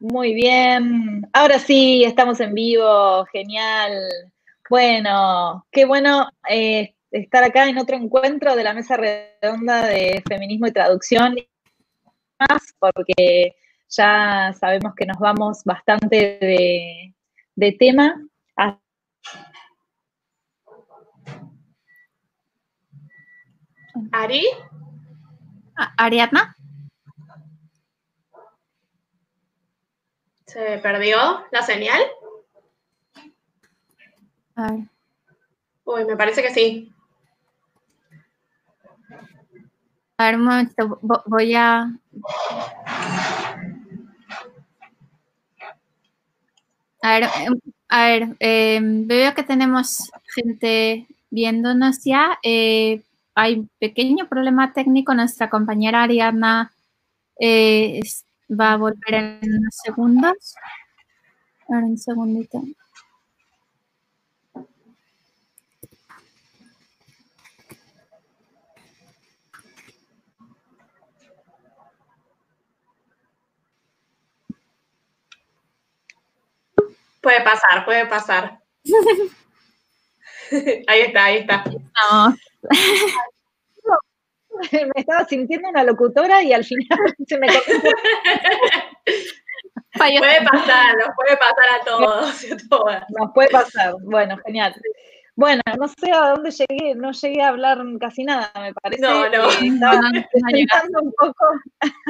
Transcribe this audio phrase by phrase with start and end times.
[0.00, 1.26] Muy bien.
[1.32, 3.24] Ahora sí, estamos en vivo.
[3.32, 3.92] Genial.
[4.68, 10.66] Bueno, qué bueno eh, estar acá en otro encuentro de la mesa redonda de feminismo
[10.66, 11.36] y traducción.
[12.38, 13.54] Más porque
[13.88, 17.14] ya sabemos que nos vamos bastante de,
[17.54, 18.20] de tema.
[24.12, 24.44] Ari.
[25.96, 26.56] Ariadna.
[30.54, 32.00] ¿Se perdió la señal?
[35.84, 36.92] Uy, me parece que sí.
[40.16, 41.90] A ver, un momento, voy a...
[47.02, 52.38] A ver, em, a ver em, veo que tenemos gente viéndonos ya.
[52.44, 53.02] Eh,
[53.34, 55.14] hay un pequeño problema técnico.
[55.14, 56.72] Nuestra compañera Ariadna
[57.40, 58.00] eh,
[58.48, 60.54] va a volver en unos segundos.
[61.68, 62.62] Ahora un segundito.
[77.20, 78.58] Puede pasar, puede pasar.
[80.86, 81.64] ahí está, ahí está.
[81.64, 82.36] No.
[84.72, 87.48] me estaba sintiendo una locutora y al final se me
[89.96, 92.44] Puede pasar, nos puede pasar a todos
[93.18, 94.74] Nos puede pasar, bueno, genial.
[95.36, 99.02] Bueno, no sé a dónde llegué, no llegué a hablar casi nada, me parece.
[99.02, 99.48] No, no.
[99.48, 101.44] estaba presentando un poco.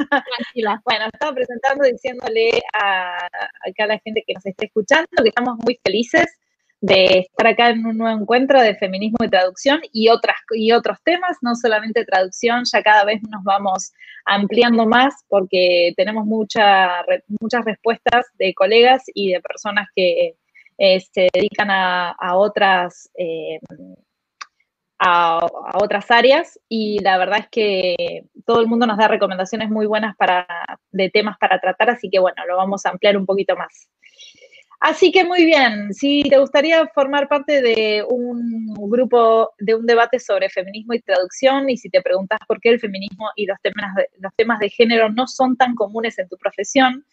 [0.09, 0.79] Tranquila.
[0.85, 5.79] Bueno, estaba presentando diciéndole a, a la gente que nos esté escuchando que estamos muy
[5.83, 6.37] felices
[6.81, 10.97] de estar acá en un nuevo encuentro de feminismo y traducción y, otras, y otros
[11.03, 13.91] temas, no solamente traducción, ya cada vez nos vamos
[14.25, 17.03] ampliando más porque tenemos mucha,
[17.39, 20.35] muchas respuestas de colegas y de personas que
[20.77, 23.09] eh, se dedican a, otras...
[23.17, 23.59] Eh,
[24.99, 29.85] a, otras áreas y la verdad es que todo el mundo nos da recomendaciones muy
[29.85, 30.47] buenas para,
[30.91, 33.89] de temas para tratar, así que bueno, lo vamos a ampliar un poquito más.
[34.79, 40.19] Así que muy bien, si te gustaría formar parte de un grupo, de un debate
[40.19, 43.95] sobre feminismo y traducción, y si te preguntas por qué el feminismo y los temas
[43.95, 47.05] de, los temas de género no son tan comunes en tu profesión,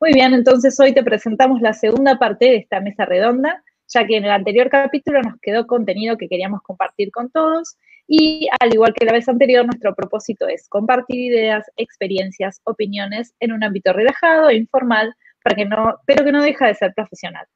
[0.00, 4.16] muy bien, entonces hoy te presentamos la segunda parte de esta mesa redonda, ya que
[4.16, 7.76] en el anterior capítulo nos quedó contenido que queríamos compartir con todos,
[8.06, 13.52] y al igual que la vez anterior, nuestro propósito es compartir ideas, experiencias, opiniones en
[13.52, 15.14] un ámbito relajado e informal
[15.52, 17.46] que no, pero que no deja de ser profesional.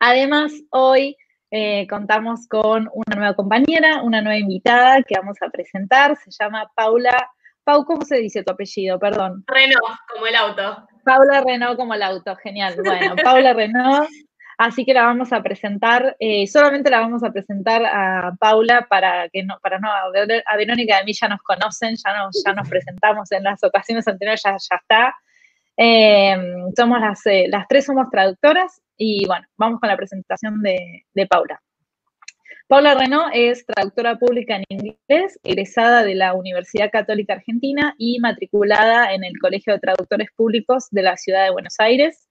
[0.00, 1.16] Además, hoy
[1.50, 6.70] eh, contamos con una nueva compañera, una nueva invitada que vamos a presentar, se llama
[6.74, 7.30] Paula.
[7.62, 8.98] Pau, ¿cómo se dice tu apellido?
[8.98, 9.44] Perdón.
[9.46, 10.86] Renault, como el auto.
[11.04, 12.74] Paula Renault, como el auto, genial.
[12.84, 14.08] Bueno, Paula Renault.
[14.58, 19.28] Así que la vamos a presentar, eh, solamente la vamos a presentar a Paula para
[19.28, 22.54] que no, para no, a Verónica y a mí ya nos conocen, ya nos, ya
[22.54, 25.14] nos presentamos en las ocasiones anteriores, ya, ya está.
[25.76, 31.26] Em, somos las, eh, las, tres somos traductoras y bueno, vamos con la presentación de,
[31.28, 31.60] Paula.
[32.66, 39.12] Paula Renault es traductora pública en inglés, egresada de la Universidad Católica Argentina y matriculada
[39.12, 42.26] en el Colegio de Traductores Públicos de la Ciudad de Buenos Aires.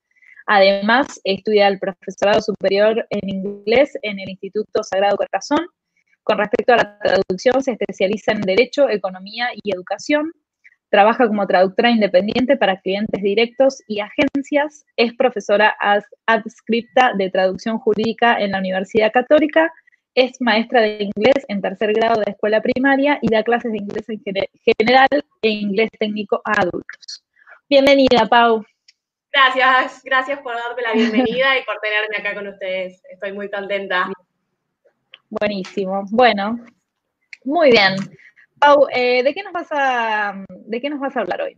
[0.48, 5.68] Además, estudia el profesorado superior en inglés en el Instituto Sagrado Corazón.
[6.24, 10.32] Con respecto a la traducción, se especializa en Derecho, Economía y Educación
[10.96, 14.86] Trabaja como traductora independiente para clientes directos y agencias.
[14.96, 15.76] Es profesora
[16.26, 19.74] adscripta de traducción jurídica en la Universidad Católica.
[20.14, 24.06] Es maestra de inglés en tercer grado de escuela primaria y da clases de inglés
[24.08, 25.10] en general
[25.42, 27.26] e inglés técnico a adultos.
[27.70, 28.66] Bienvenida, Pau.
[29.34, 33.04] Gracias, gracias por darme la bienvenida y por tenerme acá con ustedes.
[33.12, 34.10] Estoy muy contenta.
[35.30, 36.06] Buenísimo.
[36.10, 36.58] Bueno,
[37.44, 37.96] muy bien.
[38.60, 41.58] Pau, eh, ¿de, qué nos vas a, ¿de qué nos vas a hablar hoy?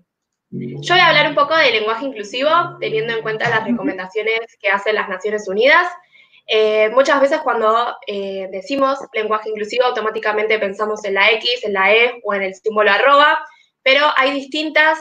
[0.49, 4.69] Yo voy a hablar un poco de lenguaje inclusivo, teniendo en cuenta las recomendaciones que
[4.69, 5.87] hacen las Naciones Unidas.
[6.47, 11.93] Eh, muchas veces cuando eh, decimos lenguaje inclusivo, automáticamente pensamos en la X, en la
[11.93, 13.39] E o en el símbolo arroba,
[13.83, 14.99] pero hay distintas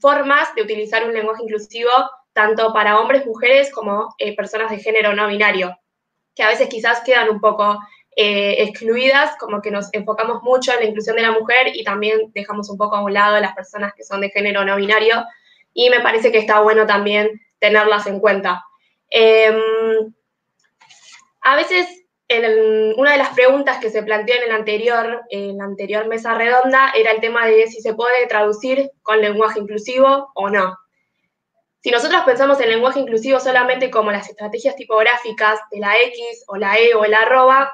[0.00, 1.90] formas de utilizar un lenguaje inclusivo,
[2.32, 5.76] tanto para hombres, mujeres, como personas de género no binario,
[6.34, 7.78] que a veces quizás quedan un poco
[8.16, 12.30] eh, excluidas, como que nos enfocamos mucho en la inclusión de la mujer y también
[12.32, 15.24] dejamos un poco a un lado las personas que son de género no binario
[15.72, 18.64] y me parece que está bueno también tenerlas en cuenta.
[19.10, 20.14] Em,
[21.42, 21.86] a veces,
[22.96, 26.92] una de las preguntas que se planteó en, el anterior, en la anterior mesa redonda
[26.96, 30.76] era el tema de si se puede traducir con lenguaje inclusivo o no.
[31.80, 36.56] Si nosotros pensamos en lenguaje inclusivo solamente como las estrategias tipográficas de la X o
[36.56, 37.70] la E o el arroba,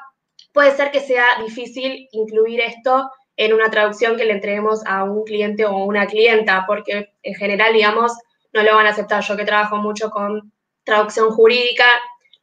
[0.53, 5.25] puede ser que sea difícil incluir esto en una traducción que le entreguemos a un
[5.25, 8.13] cliente o una clienta, porque en general, digamos,
[8.53, 9.23] no lo van a aceptar.
[9.23, 10.53] Yo que trabajo mucho con
[10.85, 11.87] traducción jurídica,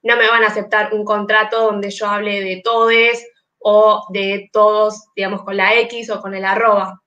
[0.01, 3.27] no me van a aceptar un contrato donde yo hable de todes
[3.59, 7.01] o de todos, digamos, con la X o con el arroba.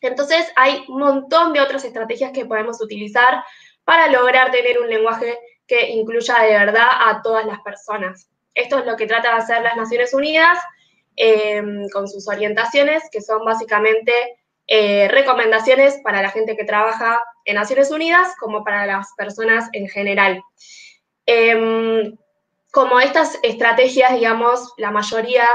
[0.00, 3.44] Entonces, hay un montón de otras estrategias que podemos utilizar
[3.84, 8.28] para lograr tener un lenguaje que incluya de verdad a todas las personas.
[8.54, 10.58] Esto es lo que trata de hacer las Naciones Unidas
[11.16, 14.12] em, con sus orientaciones, que son básicamente
[14.66, 19.88] eh, recomendaciones para la gente que trabaja en Naciones Unidas como para las personas en
[19.88, 20.42] general.
[21.26, 22.16] Em,
[22.70, 25.46] como estas estrategias, digamos, la mayoría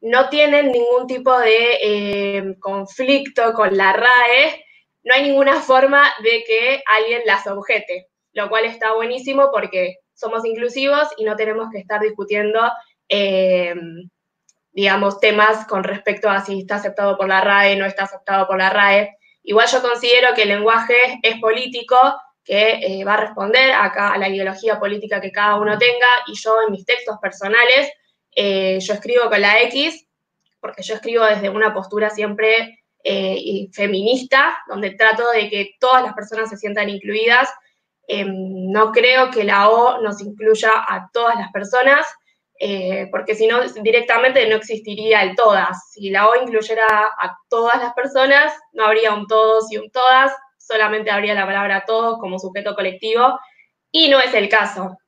[0.00, 4.64] no tienen ningún tipo de em, conflicto con la RAE,
[5.02, 10.44] no hay ninguna forma de que alguien las objete, lo cual está buenísimo porque somos
[10.44, 12.60] inclusivos y no tenemos que estar discutiendo,
[13.08, 14.08] em,
[14.72, 18.58] digamos, temas con respecto a si está aceptado por la RAE, no está aceptado por
[18.58, 19.16] la RAE.
[19.42, 21.96] Igual yo considero que el lenguaje es político,
[22.44, 26.34] que eh, va a responder acá a la ideología política que cada uno tenga, y
[26.34, 27.90] yo en mis textos personales,
[28.34, 30.06] eh, yo escribo con la X,
[30.60, 36.14] porque yo escribo desde una postura siempre eh, feminista, donde trato de que todas las
[36.14, 37.48] personas se sientan incluidas
[38.06, 42.06] Em, no creo que la O nos incluya a todas las personas,
[42.58, 45.90] eh, porque si no, directamente no existiría el todas.
[45.92, 50.32] Si la O incluyera a todas las personas, no habría un todos y un todas,
[50.58, 53.38] solamente habría la palabra todos como sujeto colectivo,
[53.90, 54.98] y no es el caso.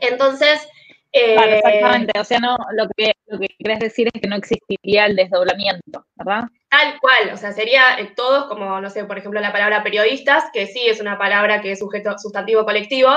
[0.00, 0.66] Entonces,
[1.10, 2.20] Claro, eh, exactamente.
[2.20, 6.04] O sea, no, lo que, lo que querés decir es que no existiría el desdoblamiento,
[6.16, 6.44] ¿verdad?
[6.68, 10.44] Tal cual, o sea, sería eh, todos como, no sé, por ejemplo, la palabra periodistas,
[10.52, 13.10] que sí es una palabra que es sujeto sustantivo colectivo,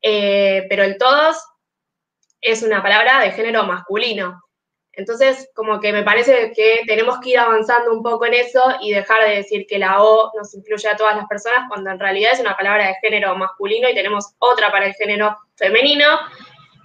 [0.00, 1.36] eh, pero el todos
[2.40, 4.40] es una palabra de género masculino.
[4.92, 8.92] Entonces, como que me parece que tenemos que ir avanzando un poco en eso y
[8.92, 12.32] dejar de decir que la O nos incluye a todas las personas, cuando en realidad
[12.32, 16.06] es una palabra de género masculino y tenemos otra para el género femenino.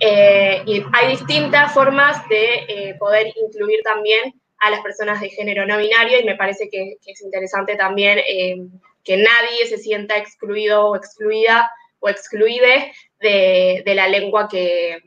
[0.02, 5.78] Eh, y hay distintas formas de poder incluir también a las personas de género no
[5.78, 8.58] binario y me parece que, es interesante también eh,
[9.04, 15.00] que nadie se sienta excluido o excluida o excluide de, la lengua que,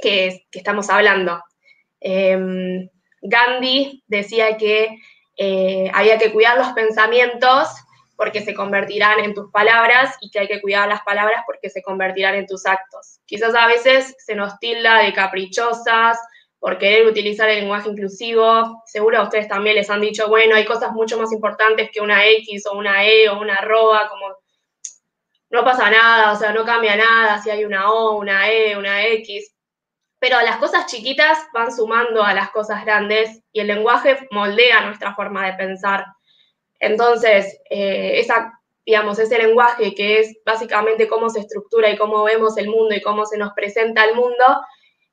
[0.00, 1.42] que, estamos hablando.
[2.00, 2.88] Em,
[3.22, 4.96] Gandhi decía que
[5.92, 7.68] había que cuidar los pensamientos
[8.16, 11.82] porque se convertirán en tus palabras y que hay que cuidar las palabras porque se
[11.82, 13.20] convertirán en tus actos.
[13.26, 16.18] Quizás a veces se nos tilda de caprichosas
[16.66, 18.82] por querer utilizar el lenguaje inclusivo.
[18.86, 22.26] Seguro a ustedes también les han dicho, bueno, hay cosas mucho más importantes que una
[22.26, 24.34] X o una E o una arroba, como
[25.48, 29.06] no pasa nada, o sea, no cambia nada si hay una O, una E, una
[29.06, 29.54] X.
[30.18, 35.14] Pero las cosas chiquitas van sumando a las cosas grandes y el lenguaje moldea nuestra
[35.14, 36.04] forma de pensar.
[36.80, 42.58] Entonces, eh, esa, digamos, ese lenguaje que es básicamente cómo se estructura y cómo vemos
[42.58, 44.44] el mundo y cómo se nos presenta el mundo,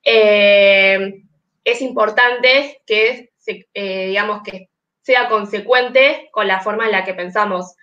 [0.03, 1.23] eh,
[1.63, 4.69] es importante que, eh, digamos, que
[5.01, 7.75] sea consecuente con la forma en la que pensamos.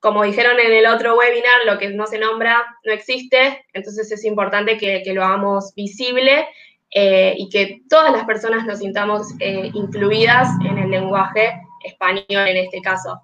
[0.00, 4.24] Como dijeron en el otro webinar, lo que no se nombra no existe, entonces es
[4.24, 6.46] importante que, lo hagamos visible
[6.90, 13.20] y que todas las personas nos sintamos incluidas en el lenguaje español en este caso.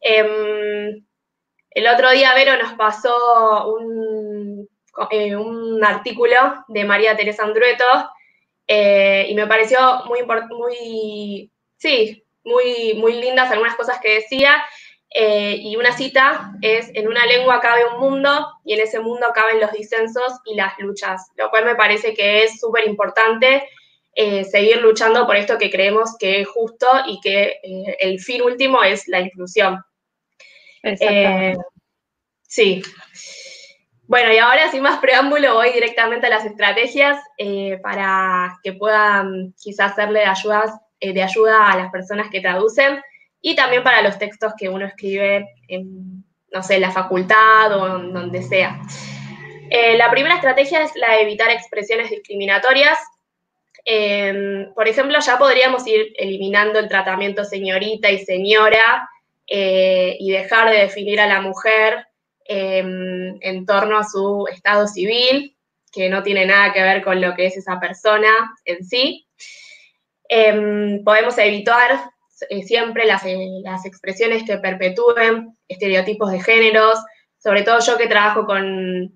[0.00, 1.04] Em,
[1.70, 4.68] el otro día Vero nos pasó un,
[5.10, 7.84] eh, un artículo de María Teresa Andrueto
[8.66, 14.64] eh, y me pareció muy, muy, sí, muy, muy lindas algunas cosas que decía.
[15.10, 19.26] Eh, y una cita es, en una lengua cabe un mundo y en ese mundo
[19.34, 23.66] caben los disensos y las luchas, lo cual me parece que es súper importante
[24.18, 28.40] eh, seguir luchando por esto que creemos que es justo y que eh, el fin
[28.40, 29.84] último es la inclusión.
[30.82, 31.54] Eh,
[32.40, 32.82] sí.
[34.08, 37.18] Bueno, y ahora sin más preámbulo voy directamente a las estrategias
[37.82, 40.70] para que puedan quizás serle de, ayudas,
[41.00, 43.00] de ayuda a las personas que traducen
[43.40, 48.42] y también para los textos que uno escribe en, no sé, la facultad o donde
[48.42, 48.80] sea.
[49.96, 52.98] la primera estrategia es la de evitar expresiones discriminatorias
[53.88, 59.08] Em, por ejemplo, ya podríamos ir eliminando el tratamiento señorita y señora
[59.46, 62.04] eh, y dejar de definir a la mujer
[62.48, 65.56] em, en torno a su estado civil,
[65.92, 68.28] que no tiene nada que ver con lo que es esa persona
[68.64, 69.26] en sí.
[70.28, 72.10] Em, podemos evitar
[72.50, 76.98] eh, siempre las, eh, las, expresiones que perpetúen estereotipos de géneros,
[77.38, 79.10] sobre todo yo que trabajo con,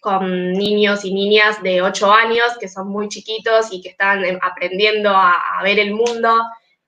[0.00, 4.38] con niños y niñas de 8 años, que son muy chiquitos y que están em,
[4.42, 6.42] aprendiendo a, ver el mundo,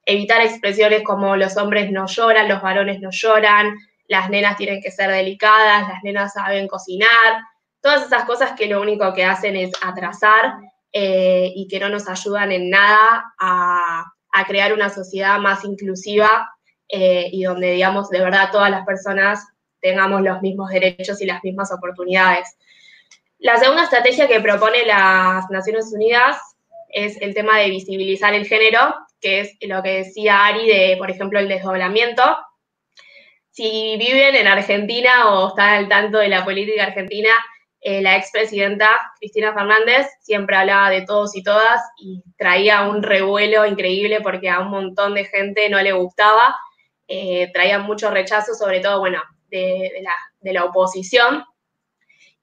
[0.05, 3.75] evitar expresiones como los hombres no lloran, los varones no lloran,
[4.09, 7.43] las nenas tienen que ser delicadas, las nenas saben cocinar,
[7.81, 10.55] todas esas cosas que lo único que hacen es atrasar
[10.93, 14.13] eh, y que no nos ayudan en nada a,
[14.47, 16.47] crear una sociedad más inclusiva
[16.89, 19.47] eh, y donde, digamos, de verdad todas las personas
[19.81, 22.55] tengamos los mismos derechos y las mismas oportunidades.
[23.39, 26.39] La segunda estrategia que propone las Naciones Unidas
[26.91, 31.11] es el tema de visibilizar el género, que es lo que decía Ari de, por
[31.11, 32.23] ejemplo, el desdoblamiento.
[33.57, 37.31] Si viven en Argentina o están al tanto de la política argentina,
[37.81, 43.65] eh, la expresidenta Cristina Fernández siempre hablaba de todos y todas y traía un revuelo
[43.65, 46.55] increíble porque a un montón de gente no le gustaba,
[47.09, 51.43] eh, traía mucho rechazo, sobre todo, bueno, de, la, de la oposición.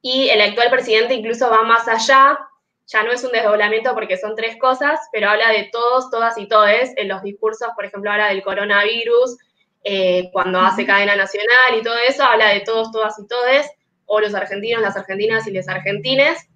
[0.02, 2.40] Y el actual presidente incluso va más allá,
[2.88, 6.48] ya no es un desdoblamiento porque son tres cosas, pero habla de todos, todas y
[6.48, 9.38] todes en los discursos, por ejemplo, ahora del coronavirus,
[9.84, 13.70] eh, cuando hace cadena nacional y todo eso, habla de todos, todas y todes
[14.06, 16.48] o los argentinos, las argentinas y los argentines,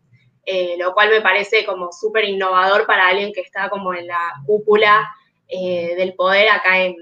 [0.46, 4.34] eh, lo cual me parece como súper innovador para alguien que está como en la
[4.46, 5.06] cúpula
[5.48, 6.96] eh, del poder acá en,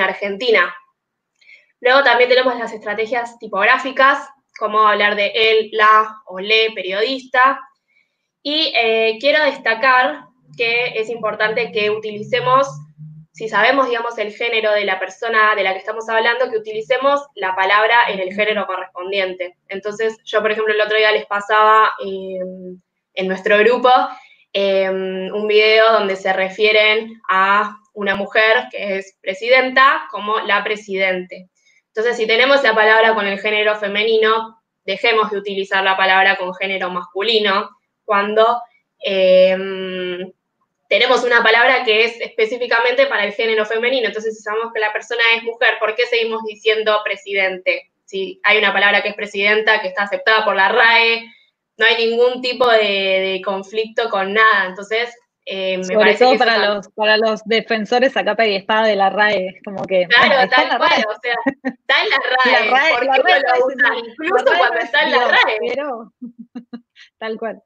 [0.00, 0.74] Argentina.
[1.80, 4.28] Luego también tenemos las estrategias tipográficas,
[4.58, 7.60] como hablar de él, la o le periodista.
[8.42, 10.24] Y eh, quiero destacar
[10.56, 12.66] que es importante que utilicemos
[13.34, 17.20] si sabemos, digamos, el género de la persona de la que estamos hablando, que utilicemos
[17.34, 19.56] la palabra en el género correspondiente.
[19.66, 22.80] Entonces, yo, por ejemplo, el otro día les pasaba em,
[23.14, 23.90] en nuestro grupo
[24.52, 31.48] em, un video donde se refieren a una mujer que es presidenta como la presidente.
[31.88, 36.54] Entonces, si tenemos la palabra con el género femenino, dejemos de utilizar la palabra con
[36.54, 37.70] género masculino
[38.04, 38.62] cuando
[39.00, 40.30] em,
[40.94, 44.06] tenemos una palabra que es específicamente para el género femenino.
[44.06, 47.90] Entonces, si sabemos que la persona es mujer, ¿por qué seguimos diciendo presidente?
[48.04, 51.24] Si hay una palabra que es presidenta, que está aceptada por la RAE,
[51.78, 54.66] no hay ningún tipo de, conflicto con nada.
[54.68, 55.12] Entonces,
[55.46, 59.10] eh, me Sobre todo para, los, para los defensores a capa y espada de la
[59.10, 60.06] RAE, como que...
[60.06, 61.34] Claro, tal cual, o sea,
[61.64, 63.98] está en la RAE, la RAE ¿por qué no lo usan?
[63.98, 65.58] Incluso cuando está en la RAE.
[65.74, 66.12] Pero,
[67.18, 67.62] tal cual.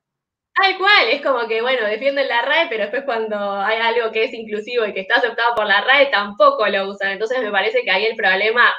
[0.60, 4.24] Tal cual, es como que, bueno, defienden la RAE, pero después cuando hay algo que
[4.24, 7.12] es inclusivo y que está aceptado por la RAE, tampoco lo usan.
[7.12, 8.72] Entonces me parece que ahí el problema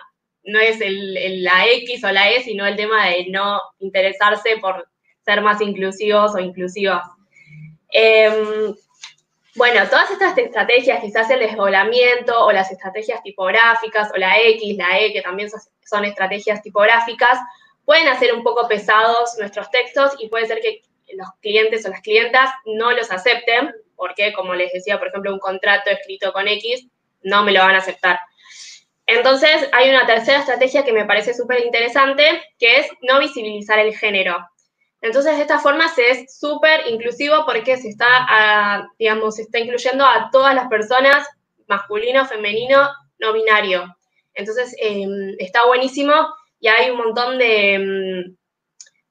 [0.43, 4.89] no es el, la X o la E, sino el tema de no interesarse por
[5.23, 7.03] ser más inclusivos o inclusivas.
[7.91, 8.75] Em,
[9.55, 14.99] bueno, todas estas estrategias, quizás el desdoblamiento o las estrategias tipográficas o la X, la
[14.99, 17.39] E, que también son estrategias tipográficas,
[17.85, 20.81] pueden hacer un poco pesados nuestros textos y puede ser que
[21.15, 25.39] los clientes o las clientas no los acepten, porque como les decía, por ejemplo, un
[25.39, 26.87] contrato escrito con X,
[27.21, 28.19] no me lo van a aceptar.
[29.05, 33.95] Entonces, hay una tercera estrategia que me parece súper interesante, que es no visibilizar el
[33.95, 34.37] género.
[35.01, 40.05] Entonces, de esta forma se es súper inclusivo porque se está, digamos, se está incluyendo
[40.05, 41.27] a todas las personas,
[41.67, 43.95] masculino, femenino, no binario.
[44.33, 46.13] Entonces, em, está buenísimo
[46.59, 48.35] y hay un montón de, em,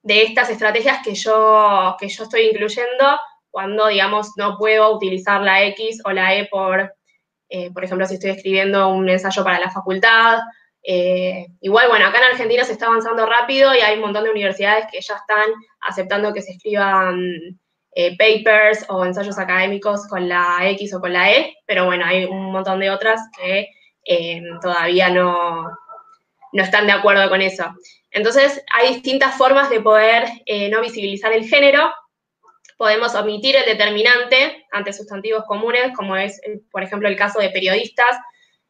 [0.09, 5.63] de estas estrategias que yo, que yo estoy incluyendo cuando, digamos, no puedo utilizar la
[5.65, 6.95] X o la E por,
[7.51, 10.39] eh, por ejemplo, si estoy escribiendo un ensayo para la facultad.
[10.83, 14.31] Eh, igual, bueno, acá en Argentina se está avanzando rápido y hay un montón de
[14.31, 15.51] universidades que ya están
[15.83, 17.21] aceptando que se escriban
[17.95, 22.25] eh, papers o ensayos académicos con la X o con la E, pero bueno, hay
[22.25, 23.69] un montón de otras que
[24.63, 25.65] todavía no,
[26.53, 27.67] no están de acuerdo con eso.
[28.19, 31.95] Entonces, hay distintas formas de poder eh, no visibilizar el género.
[32.77, 37.51] Podemos omitir el determinante ante sustantivos comunes, como es, eh, por ejemplo, el caso de
[37.51, 38.19] periodistas.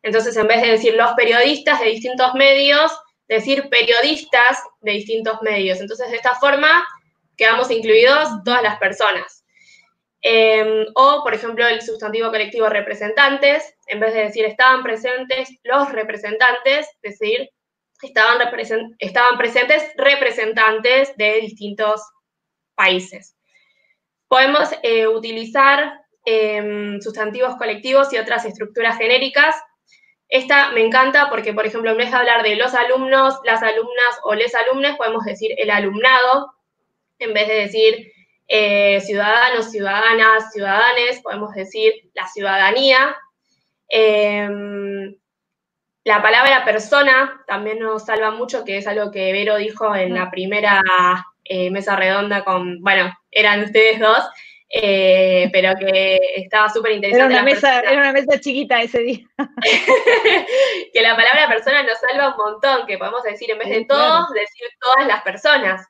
[0.02, 2.92] Entonces, en vez de decir los periodistas de distintos medios,
[3.26, 5.80] decir periodistas de distintos medios.
[5.80, 6.86] Entonces, de esta forma,
[7.34, 9.46] quedamos incluidos todas las personas.
[10.20, 15.90] Em, o, por ejemplo, el sustantivo colectivo representantes, en vez de decir estaban presentes los
[15.90, 17.48] representantes, decir
[18.02, 18.38] estaban,
[18.98, 22.02] estaban presentes representantes de distintos
[22.74, 23.36] países.
[24.28, 29.56] Podemos eh, utilizar em, sustantivos colectivos y otras estructuras genéricas.
[30.28, 34.20] Esta me encanta porque, por ejemplo, en vez de hablar de los alumnos, las alumnas
[34.24, 36.52] o les alumnes, podemos decir el alumnado.
[37.18, 38.12] En vez de decir
[38.46, 43.16] eh, ciudadanos, ciudadanas, ciudadanes, podemos decir la ciudadanía.
[43.88, 45.16] Em,
[46.08, 50.30] la palabra persona también nos salva mucho, que es algo que Vero dijo en la
[50.30, 50.80] primera
[51.44, 54.24] eh, mesa redonda con, bueno, eran ustedes dos,
[54.70, 57.34] eh, pero que estaba súper interesante.
[57.34, 59.18] Era una, mesa, era una mesa chiquita ese día.
[60.94, 64.30] que la palabra persona nos salva un montón, que podemos decir en vez de todos,
[64.30, 65.86] decir todas las personas.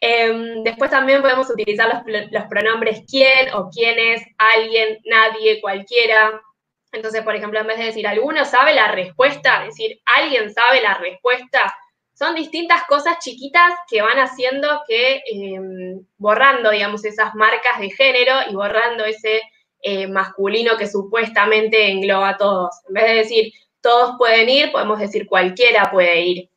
[0.00, 6.42] Em, después también podemos utilizar los, los, pronombres quién o quiénes, alguien, nadie, cualquiera.
[6.92, 10.94] Entonces, por ejemplo, en vez de decir alguno sabe la respuesta, decir alguien sabe la
[10.94, 11.72] respuesta,
[12.14, 18.34] son distintas cosas chiquitas que van haciendo que, em, borrando, digamos, esas marcas de género
[18.50, 19.40] y borrando ese
[19.82, 22.70] eh, masculino que supuestamente engloba a todos.
[22.88, 26.50] En vez de decir todos pueden ir, podemos decir cualquiera puede ir.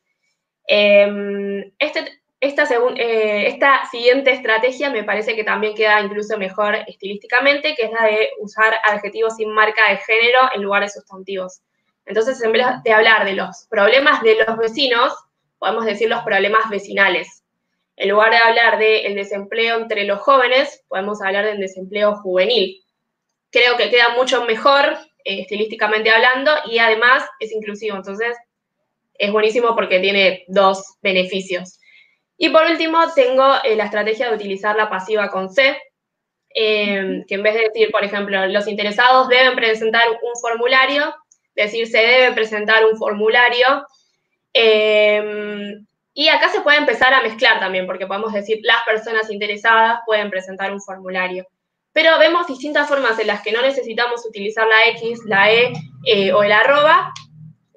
[0.66, 2.64] Em, este, esta,
[2.96, 8.06] eh, esta, siguiente estrategia me parece que también queda incluso mejor estilísticamente, que es la
[8.06, 11.60] de usar adjetivos sin marca de género en lugar de sustantivos.
[12.06, 15.14] Entonces, en vez de hablar de los problemas de los vecinos,
[15.58, 17.42] podemos decir los problemas vecinales.
[17.96, 22.82] En lugar de hablar del desempleo entre los jóvenes, podemos hablar del desempleo juvenil.
[23.50, 27.96] Creo que queda mucho mejor eh, estilísticamente hablando y además es inclusivo.
[27.96, 28.36] Entonces,
[29.14, 31.78] es buenísimo porque tiene dos beneficios.
[32.36, 35.76] Y por último, tengo eh, la estrategia de utilizar la pasiva con C,
[36.50, 41.14] em, que en vez de decir, por ejemplo, los interesados deben presentar un formulario,
[41.54, 43.86] decir se debe presentar un formulario.
[44.52, 50.00] Em, y acá se puede empezar a mezclar también, porque podemos decir las personas interesadas
[50.06, 51.46] pueden presentar un formulario.
[51.92, 55.72] Pero vemos distintas formas en las que no necesitamos utilizar la X, la E
[56.06, 57.12] eh, o el arroba,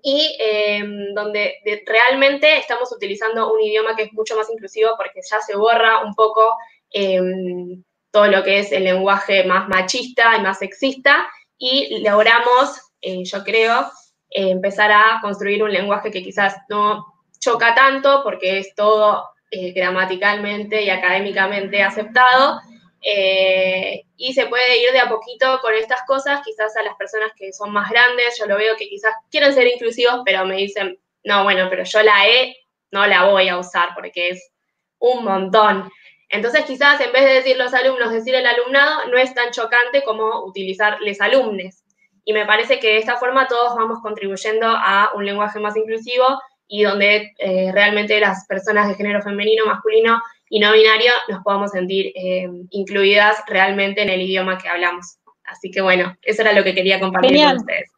[0.04, 5.40] y em, donde realmente estamos utilizando un idioma que es mucho más inclusivo porque ya
[5.42, 6.56] se borra un poco
[6.92, 11.28] em, todo lo que es el lenguaje más machista y más sexista
[11.58, 13.90] y logramos, eh, yo creo,
[14.30, 17.06] empezar a construir un lenguaje que quizás no
[17.40, 22.60] choca tanto porque es todo eh, gramaticalmente y académicamente aceptado,
[23.10, 27.32] eh, y se puede ir de a poquito con estas cosas, quizás a las personas
[27.38, 31.00] que son más grandes, yo lo veo que quizás quieren ser inclusivos, pero me dicen,
[31.24, 32.58] no, bueno, pero yo la E
[32.92, 34.52] no la voy a usar porque es
[35.00, 35.90] un montón.
[36.28, 40.04] Entonces quizás en vez de decir los alumnos, decir el alumnado, no es tan chocante
[40.04, 41.86] como utilizar les alumnes.
[42.26, 46.26] Y me parece que de esta forma todos vamos contribuyendo a un lenguaje más inclusivo
[46.68, 51.72] y donde eh, realmente las personas de género femenino, masculino y no binario nos podamos
[51.72, 55.18] sentir eh, incluidas realmente en el idioma que hablamos.
[55.44, 57.92] Así que bueno, eso era lo que quería compartir con ustedes.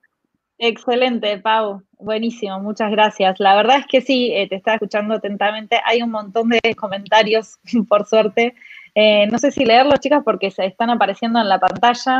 [0.57, 1.83] Excelente, Pau.
[1.93, 3.39] Buenísimo, muchas gracias.
[3.39, 5.79] La verdad es que sí, eh, te estaba escuchando atentamente.
[5.85, 7.57] Hay un montón de comentarios,
[7.87, 8.55] por suerte.
[8.95, 12.19] Eh, no sé si leerlos, chicas, porque se están apareciendo en la pantalla.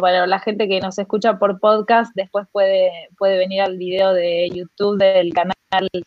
[0.00, 4.48] bueno, la gente que nos escucha por podcast después puede, puede venir al video de
[4.50, 5.54] YouTube del canal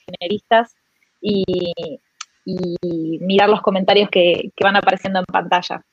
[0.05, 0.75] Generistas
[1.21, 1.43] y,
[2.81, 5.83] y mirar los comentarios que, van apareciendo en pantalla.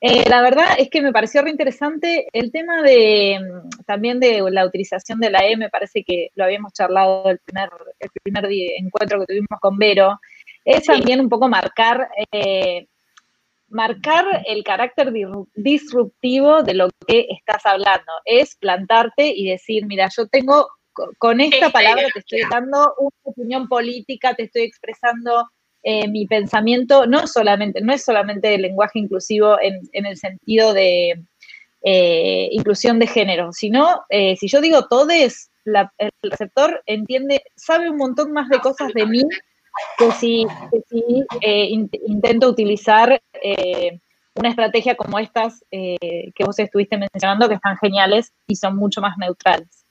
[0.00, 3.40] Eh, la verdad es que me pareció re interesante el tema de
[3.86, 7.70] también de la utilización de la E, me parece que lo habíamos charlado el primer,
[7.98, 8.46] el primer
[8.78, 10.18] encuentro que tuvimos con Vero,
[10.66, 12.88] es también un poco marcar, eh,
[13.68, 15.12] marcar el carácter
[15.54, 20.68] disruptivo de lo que estás hablando, es plantarte y decir, mira, yo tengo,
[21.18, 25.48] con esta palabra te estoy dando una opinión política, te estoy expresando
[25.88, 31.22] eh, mi pensamiento no solamente, no es solamente el lenguaje inclusivo en, el sentido de
[31.82, 37.98] eh, inclusión de género, sino eh, si yo digo todes, el receptor entiende, sabe un
[37.98, 39.22] montón más de cosas de mí
[39.96, 40.44] que si,
[42.08, 43.22] intento utilizar
[44.34, 49.16] una estrategia como estas que vos estuviste mencionando, que están geniales y son mucho más
[49.18, 49.84] neutrales.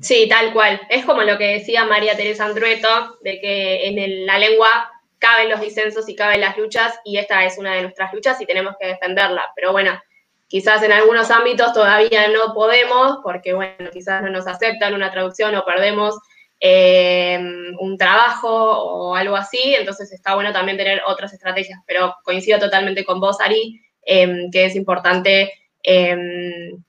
[0.00, 0.80] Sí, tal cual.
[0.88, 5.60] Es como lo que decía María Teresa Andrueto, de que en la lengua caben los
[5.60, 8.86] disensos y caben las luchas y esta es una de nuestras luchas y tenemos que
[8.86, 9.50] defenderla.
[9.54, 10.00] Pero bueno,
[10.48, 15.54] quizás en algunos ámbitos todavía no podemos porque, bueno, quizás no nos aceptan una traducción
[15.54, 16.18] o perdemos
[16.60, 17.38] eh,
[17.78, 23.04] un trabajo o algo así, entonces está bueno también tener otras estrategias, pero coincido totalmente
[23.04, 25.52] con vos, Ari, em, que es importante,
[25.82, 26.82] em,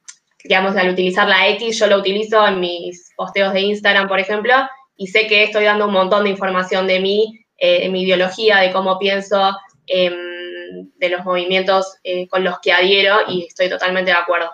[0.44, 4.54] digamos, al utilizar la X, yo lo utilizo en mis posteos de Instagram, por ejemplo,
[4.96, 8.72] y sé que estoy dando un montón de información de mí eh, mi ideología, de
[8.72, 14.18] cómo pienso, em, de los movimientos eh, con los que adhiero y estoy totalmente de
[14.18, 14.52] acuerdo.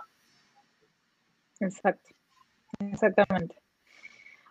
[1.60, 2.10] Exacto,
[2.92, 3.56] exactamente.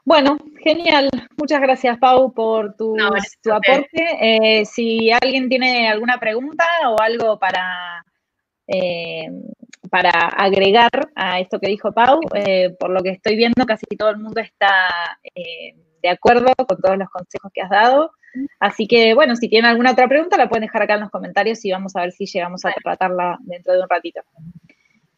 [0.04, 1.08] Bueno, genial.
[1.36, 3.88] Muchas gracias, Pau, por tu, aporte.
[4.20, 8.04] Eh, si alguien tiene alguna pregunta o algo para,
[9.92, 14.08] para agregar a esto que dijo Pau, eh, por lo que estoy viendo, casi todo
[14.08, 14.74] el mundo está
[15.34, 18.10] eh, de acuerdo con todos los consejos que has dado.
[18.60, 21.64] Así que, bueno, si tienen alguna otra pregunta, la pueden dejar acá en los comentarios
[21.64, 24.20] y vamos a ver si llegamos a tratarla dentro de un ratito.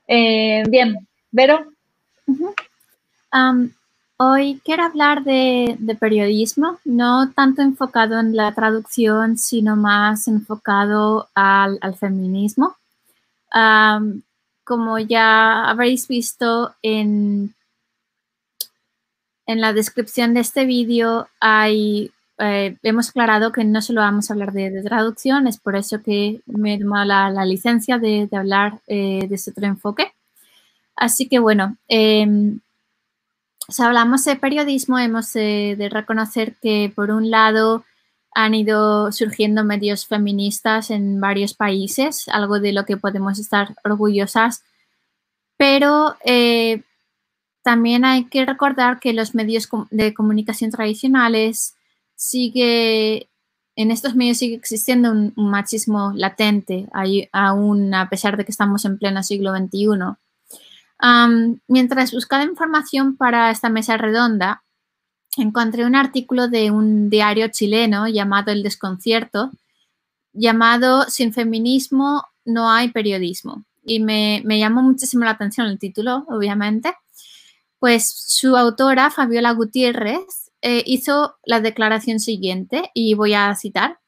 [0.07, 1.67] bien, Vero.
[4.17, 11.79] hoy quiero hablar de, periodismo, no tanto enfocado en la traducción, sino más enfocado al,
[11.99, 12.77] feminismo
[14.65, 17.55] como ya habréis visto en,
[19.47, 24.35] en la descripción de este vídeo, hay, eh, hemos aclarado que no solo vamos a
[24.35, 29.27] hablar de, traducción, es por eso que me he tomado la, licencia de, hablar eh,
[29.29, 30.13] de este otro enfoque.
[30.97, 32.61] Así que bueno, em,
[33.69, 37.85] si hablamos de periodismo, hemos de reconocer que por un lado
[38.35, 44.65] han ido surgiendo medios feministas en varios países, algo de lo que podemos estar orgullosas,
[45.57, 46.83] pero eh,
[47.63, 51.77] también hay que recordar que los medios de comunicación tradicionales
[52.17, 53.29] sigue,
[53.77, 56.89] en estos medios sigue existiendo un, machismo latente,
[57.33, 60.17] aún a pesar de que estamos en pleno siglo XXI.
[61.69, 64.63] mientras buscaba información para esta mesa redonda,
[65.37, 69.51] encontré un artículo de un diario chileno llamado El Desconcierto,
[70.33, 73.65] llamado Sin feminismo no hay periodismo.
[73.87, 76.95] Y me, llamó muchísimo la atención el título, obviamente.
[77.79, 83.99] Pues su autora, Fabiola Gutiérrez, eh, hizo la declaración siguiente y voy a citar.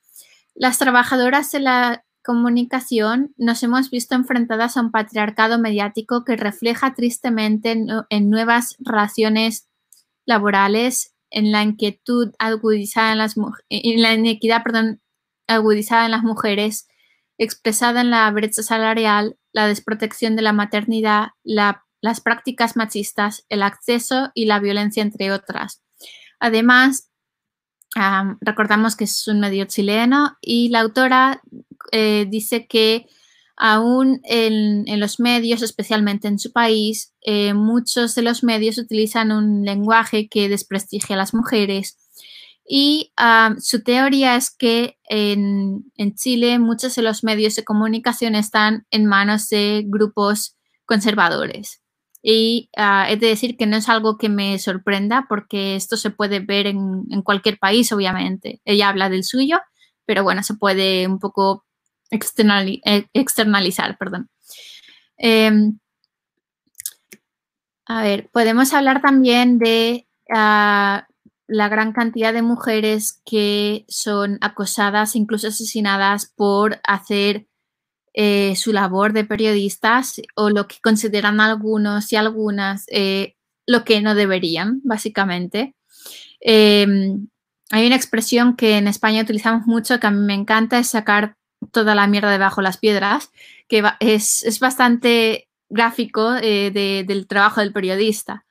[0.55, 6.95] Las trabajadoras de la comunicación nos hemos visto enfrentadas a un patriarcado mediático que refleja
[6.95, 7.77] tristemente
[8.09, 9.69] en nuevas relaciones
[10.25, 13.37] laborales en la inquietud agudizada en las
[13.69, 15.03] en la inequidad, perdón,
[15.47, 16.89] agudizada en las mujeres,
[17.37, 24.31] expresada en la brecha salarial, la desprotección de la maternidad, las prácticas machistas, el acceso
[24.33, 25.83] y la violencia, entre otras.
[26.39, 27.11] Además,
[28.41, 31.43] recordamos que es un medio chileno y la autora
[31.93, 33.07] eh, dice que
[33.59, 39.65] Aún en, los medios, especialmente en su país, eh, muchos de los medios utilizan un
[39.65, 41.97] lenguaje que desprestigia a las mujeres.
[42.69, 43.13] Y
[43.59, 45.85] su teoría es que en,
[46.17, 51.81] Chile muchos de los medios de comunicación están en manos de grupos conservadores.
[52.29, 56.11] Y uh, he de decir que no es algo que me sorprenda porque esto se
[56.11, 58.61] puede ver en, en, cualquier país, obviamente.
[58.65, 59.61] Ella habla del suyo,
[60.07, 61.65] pero bueno, se puede un poco
[62.11, 64.29] eh, externalizar, perdón.
[65.17, 65.79] Em,
[67.87, 71.07] a ver, podemos hablar también de ah,
[71.47, 77.47] la gran cantidad de mujeres que son acosadas, incluso asesinadas por hacer
[78.19, 84.01] eh, su labor de periodistas o lo que consideran algunos y algunas eh, lo que
[84.01, 85.75] no deberían, básicamente.
[86.41, 87.29] Em,
[87.71, 91.37] hay una expresión que en España utilizamos mucho que a mí me encanta, es sacar
[91.73, 93.31] toda la mierda debajo de las piedras,
[93.69, 96.71] que es, bastante gráfico eh,
[97.07, 98.47] del trabajo del periodista.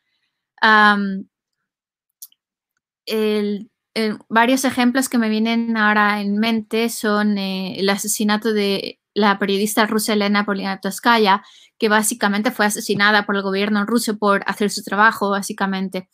[4.30, 10.14] varios ejemplos que me vienen ahora en mente son el asesinato de la periodista rusa
[10.14, 11.44] Elena Poliatoskaya,
[11.80, 16.08] que básicamente fue asesinada por el gobierno ruso por hacer su trabajo, básicamente.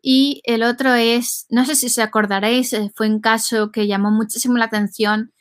[0.00, 4.10] Y el otro es, no sé si os acordaréis, eh, fue un caso que llamó
[4.10, 5.32] muchísimo la atención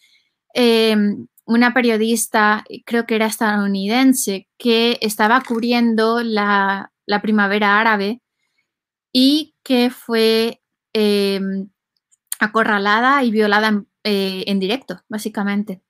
[0.60, 8.22] Em, una periodista, creo que era estadounidense, que estaba cubriendo la, primavera árabe
[9.14, 10.62] y que fue
[10.94, 11.70] em,
[12.40, 15.82] acorralada y violada en, eh, directo, básicamente,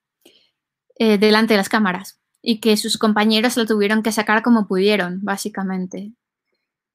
[1.00, 5.20] eh, delante de las cámaras y que sus compañeros lo tuvieron que sacar como pudieron,
[5.22, 6.14] básicamente.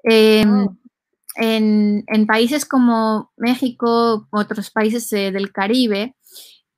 [0.02, 0.76] Em, oh.
[1.36, 6.16] en, países como México, otros países del Caribe,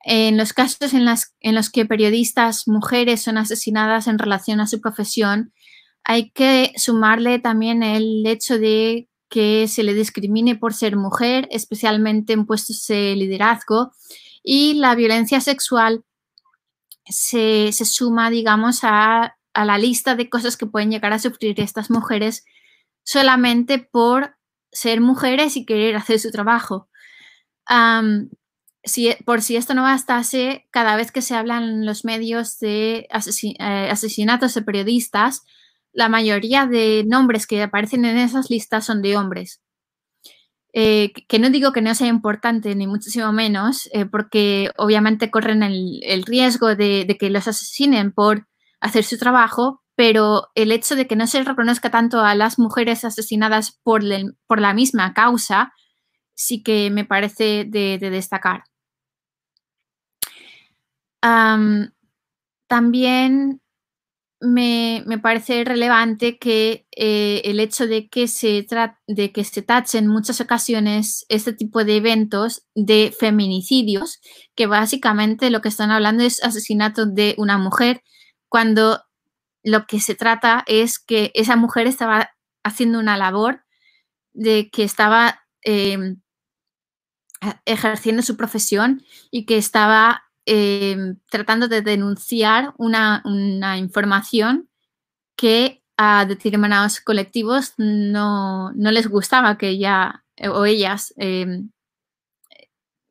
[0.04, 5.52] en los casos en, los que periodistas mujeres son asesinadas en relación a su profesión,
[6.04, 12.34] hay que sumarle también el hecho de que se le discrimine por ser mujer, especialmente
[12.34, 13.92] en puestos de liderazgo,
[14.42, 16.04] y la violencia sexual
[17.06, 22.44] se, suma, digamos, a, la lista de cosas que pueden llegar a sufrir estas mujeres
[23.04, 24.36] solamente por
[24.72, 26.88] ser mujeres y querer hacer su trabajo
[29.24, 34.54] por si esto no bastase, cada vez que se hablan los medios de eh, asesinatos
[34.54, 35.42] de periodistas,
[35.92, 39.62] la mayoría de nombres que aparecen en esas listas son de hombres.
[40.76, 45.62] Eh, que no digo que no sea importante, ni muchísimo menos, eh, porque obviamente corren
[45.62, 48.48] el, riesgo de, que los asesinen por
[48.80, 53.04] hacer su trabajo, pero el hecho de que no se reconozca tanto a las mujeres
[53.04, 54.02] asesinadas por,
[54.48, 55.72] por la misma causa
[56.34, 58.64] sí que me parece de, destacar.
[62.66, 63.60] también
[64.44, 68.66] me, parece relevante que eh, el hecho de que, se
[69.06, 74.20] de que se tache en muchas ocasiones este tipo de eventos de feminicidios,
[74.54, 78.02] que básicamente lo que están hablando es asesinato de una mujer,
[78.48, 79.02] cuando
[79.62, 82.30] lo que se trata es que esa mujer estaba
[82.62, 83.64] haciendo una labor
[84.32, 86.20] de que estaba em,
[87.64, 93.22] ejerciendo su profesión y que estaba em, tratando de denunciar una,
[93.78, 94.68] información
[95.36, 101.70] que a determinados colectivos no, les gustaba que ella o ellas em,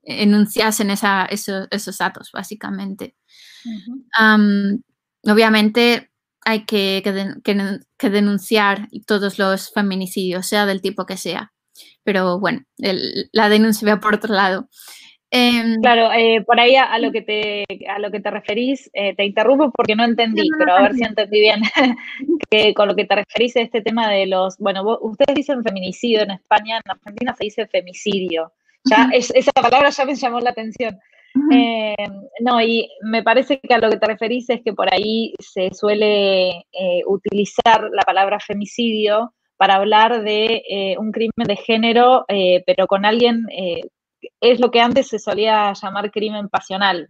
[0.03, 3.15] enunciasen esos, datos, básicamente.
[5.23, 6.11] obviamente
[6.45, 7.01] hay que,
[7.99, 11.53] denunciar todos los feminicidios, sea del tipo que sea.
[12.03, 12.63] Pero bueno,
[13.31, 14.69] la denuncia va por otro lado.
[15.35, 19.15] Em, claro, eh, por ahí a, lo que te, a lo que te referís, eh,
[19.15, 21.59] te interrumpo porque no entendí, pero a ver si entendí bien
[22.51, 26.21] que con lo que te referís a este tema de los, bueno, ustedes dicen feminicidio
[26.21, 28.51] en España, en Argentina se dice femicidio.
[28.85, 30.99] Ya esa palabra ya me llamó la atención.
[31.51, 31.95] Eh,
[32.41, 35.73] no, y me parece que a lo que te referís es que por ahí se
[35.73, 36.63] suele
[37.07, 42.23] utilizar la palabra femicidio para hablar de un crimen de género,
[42.67, 43.47] pero con alguien,
[44.39, 47.09] es lo que antes se solía llamar crimen pasional.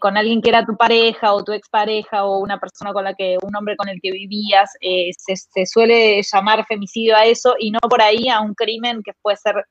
[0.00, 3.36] con alguien que era tu pareja o tu expareja o una persona con la que,
[3.42, 7.80] un hombre con el que vivías, se, se, suele llamar femicidio a eso y no
[7.80, 9.64] por ahí a un crimen que puede ser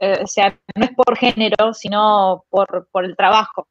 [0.00, 3.68] eh, o sea, no es por género, sino por, el trabajo,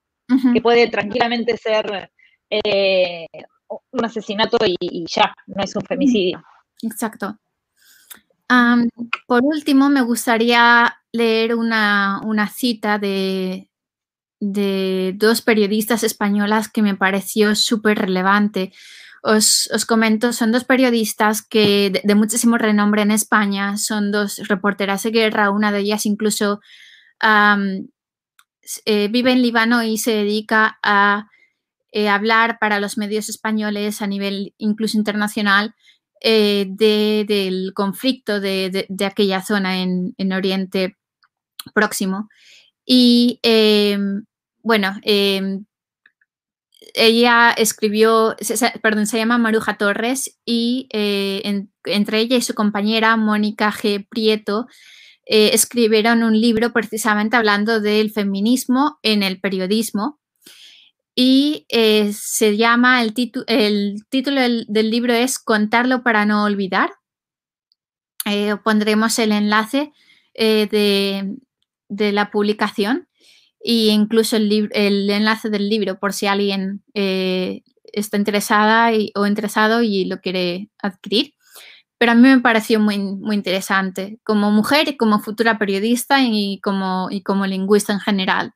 [0.54, 2.12] que puede tranquilamente ser
[2.50, 3.28] eh,
[3.92, 6.44] un asesinato y, ya, no es un femicidio.
[6.82, 7.38] Exacto.
[9.28, 12.22] Por último, me gustaría leer una,
[12.54, 13.70] cita de,
[14.40, 18.72] dos periodistas españolas que me pareció súper relevante
[19.24, 25.12] os, comento, son dos periodistas que de, muchísimo renombre en España, son dos reporteras de
[25.12, 26.62] guerra, una de ellas incluso
[28.86, 31.28] eh, vive en Líbano y se dedica a
[31.92, 35.76] eh, hablar para los medios españoles a nivel incluso internacional
[36.22, 40.98] eh, del conflicto de, aquella zona en, en Oriente
[41.74, 42.30] Próximo.
[42.86, 44.24] Y em,
[44.64, 45.66] bueno, em,
[46.94, 48.36] ella escribió,
[48.82, 54.08] perdón, se llama Maruja Torres y eh, entre ella y su compañera Mónica G.
[54.10, 54.68] Prieto
[55.26, 60.20] eh, escribieron un libro precisamente hablando del feminismo en el periodismo
[61.20, 63.14] y eh, se llama, el,
[63.48, 66.92] el título del, libro es Contarlo para no olvidar.
[68.64, 69.92] pondremos el enlace
[70.36, 71.38] de,
[71.90, 73.08] de la publicación
[73.60, 74.70] y incluso el,
[75.10, 81.34] enlace del libro por si alguien eh, está interesada o interesado y lo quiere adquirir.
[81.98, 86.60] Pero a mí me pareció muy, muy interesante como mujer y como futura periodista y
[86.62, 88.54] como, y como lingüista en general.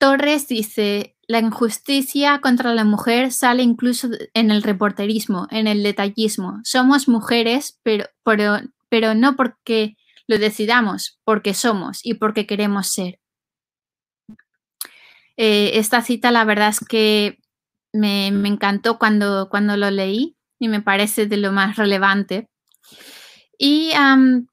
[0.00, 6.58] Torres dice, la injusticia contra la mujer sale incluso en el reporterismo, en el detallismo.
[6.64, 13.20] Somos mujeres, pero, pero, pero no porque lo decidamos porque somos y porque queremos ser.
[15.36, 17.38] Eh, esta cita la verdad es que
[17.92, 22.48] me, encantó cuando, cuando lo leí y me parece de lo más relevante.
[23.58, 23.92] Y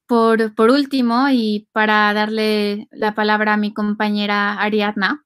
[0.08, 5.24] por, último, y para darle la palabra a mi compañera Ariadna,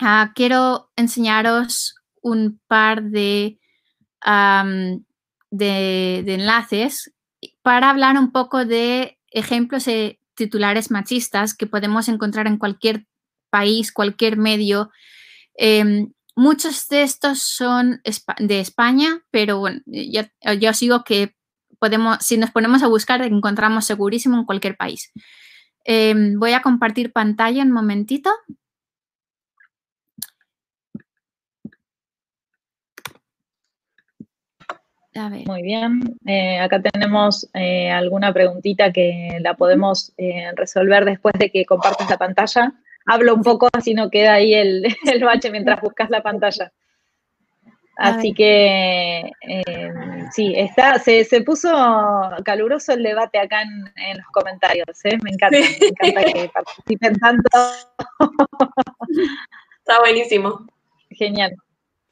[0.00, 3.58] ah, quiero enseñaros un par de,
[5.50, 7.12] de, enlaces
[7.62, 13.06] para hablar un poco de ejemplos de titulares machistas que podemos encontrar en cualquier
[13.50, 14.90] país, cualquier medio.
[15.54, 18.00] Em, muchos de estos son
[18.38, 21.34] de España, pero bueno, yo, sigo que
[21.78, 25.12] podemos, si nos ponemos a buscar, encontramos segurísimo en cualquier país.
[25.84, 28.30] Em, voy a compartir pantalla un momentito.
[35.46, 36.16] Muy bien.
[36.24, 42.08] Eh, acá tenemos eh, alguna preguntita que la podemos eh, resolver después de que compartas
[42.08, 42.72] la pantalla.
[43.06, 44.84] Hablo un poco, así no queda ahí el,
[45.24, 46.72] bache mientras buscas la pantalla.
[47.96, 49.30] Así que
[50.32, 51.68] sí, está, se, puso
[52.46, 54.86] caluroso el debate acá en, los comentarios.
[55.22, 57.58] Me encanta, me encanta que participen tanto.
[59.80, 60.66] Está buenísimo.
[61.10, 61.54] Genial.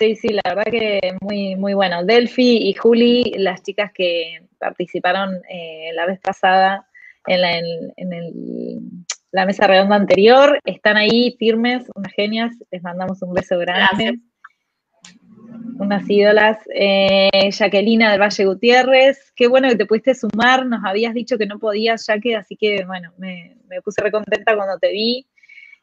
[0.00, 2.04] Sí, sí, la verdad que muy, muy bueno.
[2.04, 6.87] Delphi y Juli, las chicas que participaron eh, la vez pasada
[7.26, 13.34] en, la, en, la mesa redonda anterior, están ahí firmes, unas genias, les mandamos un
[13.34, 14.20] beso grande.
[15.80, 16.58] Unas ídolas.
[16.72, 21.46] Eh, Jaquelina del Valle Gutiérrez, qué bueno que te pudiste sumar, nos habías dicho que
[21.46, 25.26] no podías, Jaque, así que bueno, me, me puse recontenta cuando te vi.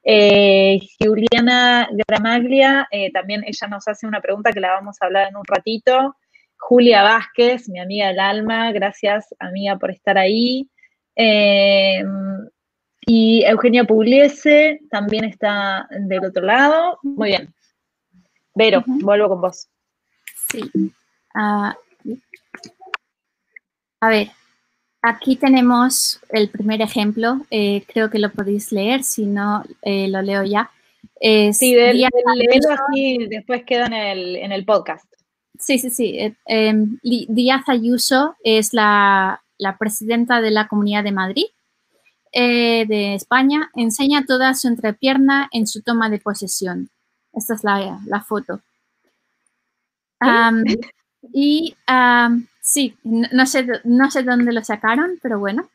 [0.08, 5.30] Eh, Juliana Gramaglia, eh, también ella nos hace una pregunta que la vamos a hablar
[5.30, 6.15] en un ratito.
[6.58, 10.70] Julia Vázquez, mi amiga del alma, gracias amiga por estar ahí.
[11.15, 12.04] Eh,
[13.08, 17.00] y Eugenia Pugliese también está del otro lado.
[17.02, 17.54] Muy bien.
[18.54, 19.68] Vero, vuelvo con vos.
[20.50, 20.72] Sí.
[21.34, 21.76] Ah,
[24.00, 24.30] a ver,
[25.08, 30.24] Aquí tenemos el primer ejemplo, eh, creo que lo podéis leer, si no eh, lo
[30.24, 30.72] leo ya.
[31.22, 35.06] sí, de, así, después queda en el, podcast.
[35.60, 36.18] Sí, sí, sí.
[36.18, 39.44] Eh, em, Díaz Ayuso es la,
[39.78, 41.46] presidenta de la Comunidad de Madrid,
[42.34, 43.70] de España.
[43.76, 46.89] Enseña toda su entrepierna en su toma de posesión.
[47.32, 48.60] Esta es la, foto.
[51.32, 51.76] y
[52.65, 55.69] Sí, no sé, no sé dónde lo sacaron, pero bueno.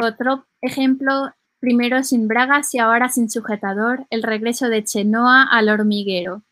[0.00, 6.42] otro ejemplo, primero sin bragas y ahora sin sujetador, el regreso de Chenoa al hormiguero.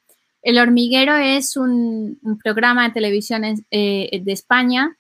[0.43, 4.97] El hormiguero es un, programa de televisión eh, de España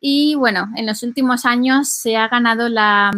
[0.00, 3.10] y bueno, en los últimos años se ha ganado la,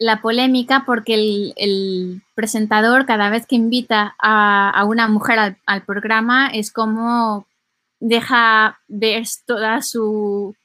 [0.00, 1.14] la polémica porque
[1.56, 7.46] el, presentador cada vez que invita a, una mujer al, programa es como
[8.00, 10.56] deja ver toda su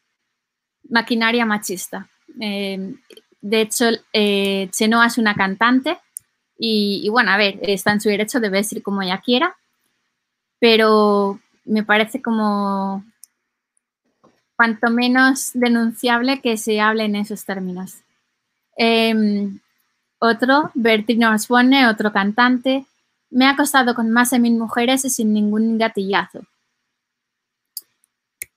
[0.90, 2.10] maquinaria machista.
[2.40, 2.96] Eh,
[3.42, 6.00] de hecho, eh, Chenoa es una cantante
[6.58, 9.56] y, bueno, a ver, está en su derecho de vestir como ella quiera,
[10.60, 13.04] pero me parece como
[14.56, 17.98] cuanto menos denunciable que se hable en esos términos.
[18.78, 19.60] Em,
[20.20, 22.86] otro, Bertino Osborne, otro cantante,
[23.30, 26.42] me ha acostado con más de mil mujeres y sin ningún gatillazo.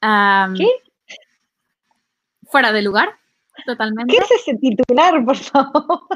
[0.00, 0.68] ¿Qué?
[2.50, 3.11] Fuera de lugar,
[3.66, 4.12] totalmente.
[4.12, 6.06] ¿Qué es ese titular, por favor?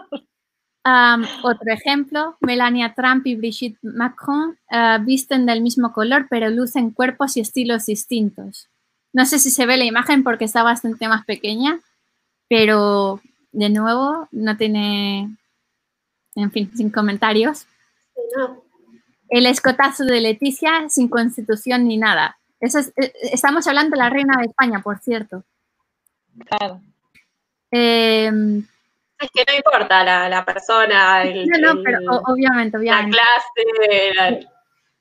[0.84, 7.36] otro ejemplo, Melania Trump y Brigitte Macron ah, visten del mismo color, pero lucen cuerpos
[7.36, 8.68] y estilos distintos.
[9.12, 11.80] No sé si se ve la imagen porque está bastante más pequeña,
[12.48, 13.20] pero
[13.52, 15.36] de nuevo no tiene,
[16.34, 17.66] en fin, sin comentarios.
[19.28, 22.38] El escotazo de Leticia sin constitución ni nada.
[22.62, 25.42] Eh, estamos hablando de la reina de España, por cierto.
[26.46, 26.80] Claro.
[27.70, 28.64] Em,
[29.18, 33.16] es que no importa la, persona, el, no, no, pero obviamente, obviamente.
[33.16, 33.22] La
[34.14, 34.48] clase.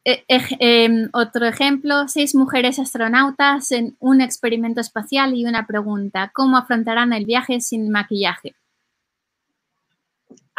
[0.03, 0.23] Eh,
[0.59, 7.13] em, otro ejemplo, seis mujeres astronautas en un experimento espacial y una pregunta, ¿cómo afrontarán
[7.13, 8.55] el viaje sin maquillaje?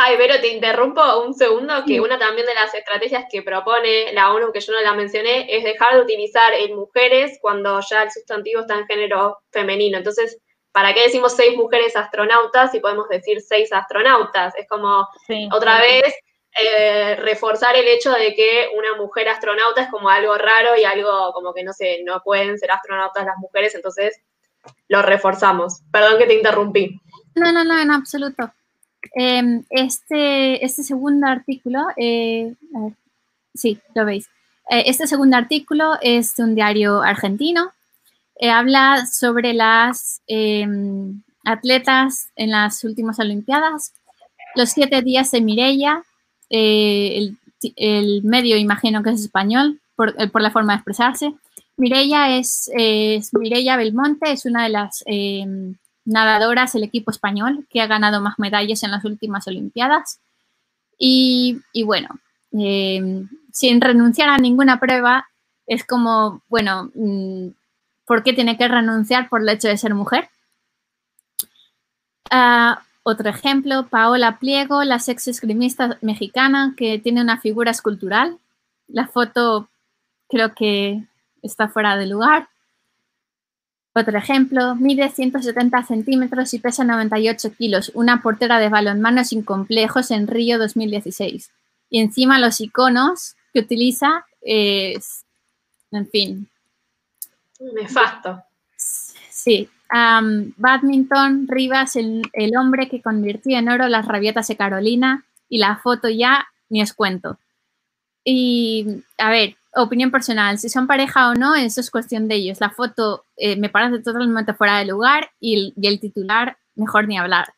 [0.04, 4.32] Ay, pero te interrumpo un segundo, que una también de las estrategias que propone la
[4.32, 8.10] ONU, que yo no la mencioné, es dejar de utilizar en mujeres cuando ya el
[8.10, 9.98] sustantivo está en género femenino.
[9.98, 10.38] Entonces,
[10.72, 14.52] ¿para qué decimos seis mujeres astronautas si podemos decir seis astronautas?
[14.56, 15.06] Es como,
[15.52, 16.12] otra vez,
[16.60, 21.32] eh, reforzar el hecho de que una mujer astronauta es como algo raro y algo
[21.32, 24.20] como que no sé, no pueden ser astronautas las mujeres, entonces
[24.88, 25.82] lo reforzamos.
[25.92, 27.00] Perdón que te interrumpí.
[27.36, 28.52] No, no, no, en absoluto.
[29.14, 32.54] Em, este, este segundo artículo, eh,
[33.54, 34.26] sí, lo veis.
[34.70, 37.72] Eh, este segundo artículo es de un diario argentino.
[38.36, 43.92] Eh, habla sobre las em, atletas en las últimas Olimpiadas,
[44.54, 46.04] los siete días de Mireia,
[46.50, 47.36] el,
[48.24, 51.34] medio imagino que es español por, la forma de expresarse.
[51.76, 52.70] Mireia es,
[53.32, 58.38] Mireia Belmonte, es una de las em, nadadoras el equipo español que ha ganado más
[58.38, 60.20] medallas en las últimas Olimpiadas.
[60.98, 62.08] Y, bueno,
[62.52, 65.28] em, sin renunciar a ninguna prueba,
[65.66, 67.48] es como, bueno, mm,
[68.06, 70.28] ¿por qué tiene que renunciar por el hecho de ser mujer?
[72.30, 78.38] Ah, otro ejemplo, Paola Pliego, la sex esgrimista mexicana que tiene una figura escultural.
[78.86, 79.68] La foto
[80.28, 81.04] creo que
[81.42, 82.48] está fuera de lugar.
[83.94, 90.10] Otro ejemplo, mide 170 centímetros y pesa 98 kilos, una portera de balonmano sin complejos
[90.10, 91.50] en Río 2016.
[91.90, 95.24] Y encima los iconos que utiliza es,
[95.90, 96.48] en fin.
[97.60, 98.42] Nefasto.
[98.76, 99.68] Sí.
[99.90, 105.76] badminton, Rivas, el, el, hombre que convirtió en oro las rabietas de Carolina y la
[105.76, 107.38] foto ya ni os cuento.
[108.24, 108.86] Y,
[109.18, 112.60] a ver, opinión personal, si son pareja o no, eso es cuestión de ellos.
[112.60, 117.52] La foto eh, me parece totalmente fuera de lugar y el, titular, mejor ni hablar.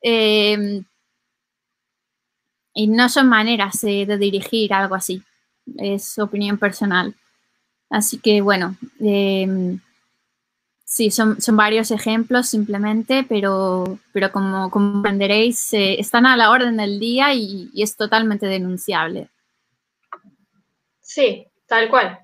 [0.00, 0.84] Em,
[2.74, 5.22] y no son maneras de dirigir algo así.
[5.76, 7.14] Es opinión personal.
[7.90, 9.80] Así que, bueno, em,
[10.84, 16.78] sí, son, son, varios ejemplos simplemente, pero, pero como comprenderéis, eh, están a la orden
[16.78, 19.28] del día y es totalmente denunciable.
[21.02, 22.18] Sí, tal cual.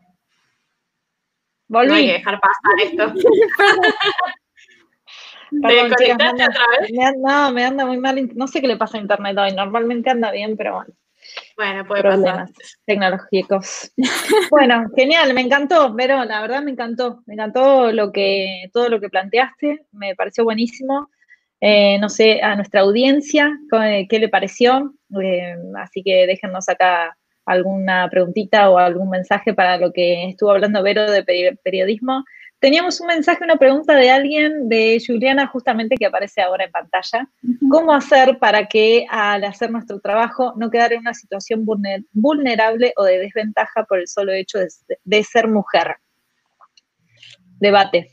[1.69, 3.13] No hay que dejar pasar esto.
[5.63, 5.93] Perdón,
[7.23, 8.31] no, me anda muy mal.
[8.35, 9.53] No sé qué le pasa a internet hoy.
[9.53, 10.95] Normalmente anda bien, pero bueno.
[11.57, 12.53] Bueno, puede problemas
[12.87, 13.93] tecnológicos.
[14.51, 17.23] bueno, genial, me encantó, pero la verdad me encantó.
[17.27, 21.11] Me encantó lo que, todo lo que planteaste, me pareció buenísimo.
[21.61, 23.51] Eh, no sé, a nuestra audiencia,
[24.09, 24.95] ¿qué le pareció?
[25.21, 27.17] Eh, así que déjennos acá
[27.49, 31.23] alguna preguntita o algún mensaje para lo que estuvo hablando Vero de
[31.63, 32.25] periodismo.
[32.61, 37.29] Teníamos un mensaje, una pregunta de alguien, de Juliana, justamente que aparece ahora en pantalla.
[37.71, 41.65] ¿Cómo hacer para que al hacer nuestro trabajo no quedar en una situación
[42.13, 45.97] vulnerable o de desventaja por el solo hecho de, ser mujer?
[47.61, 48.11] Debate.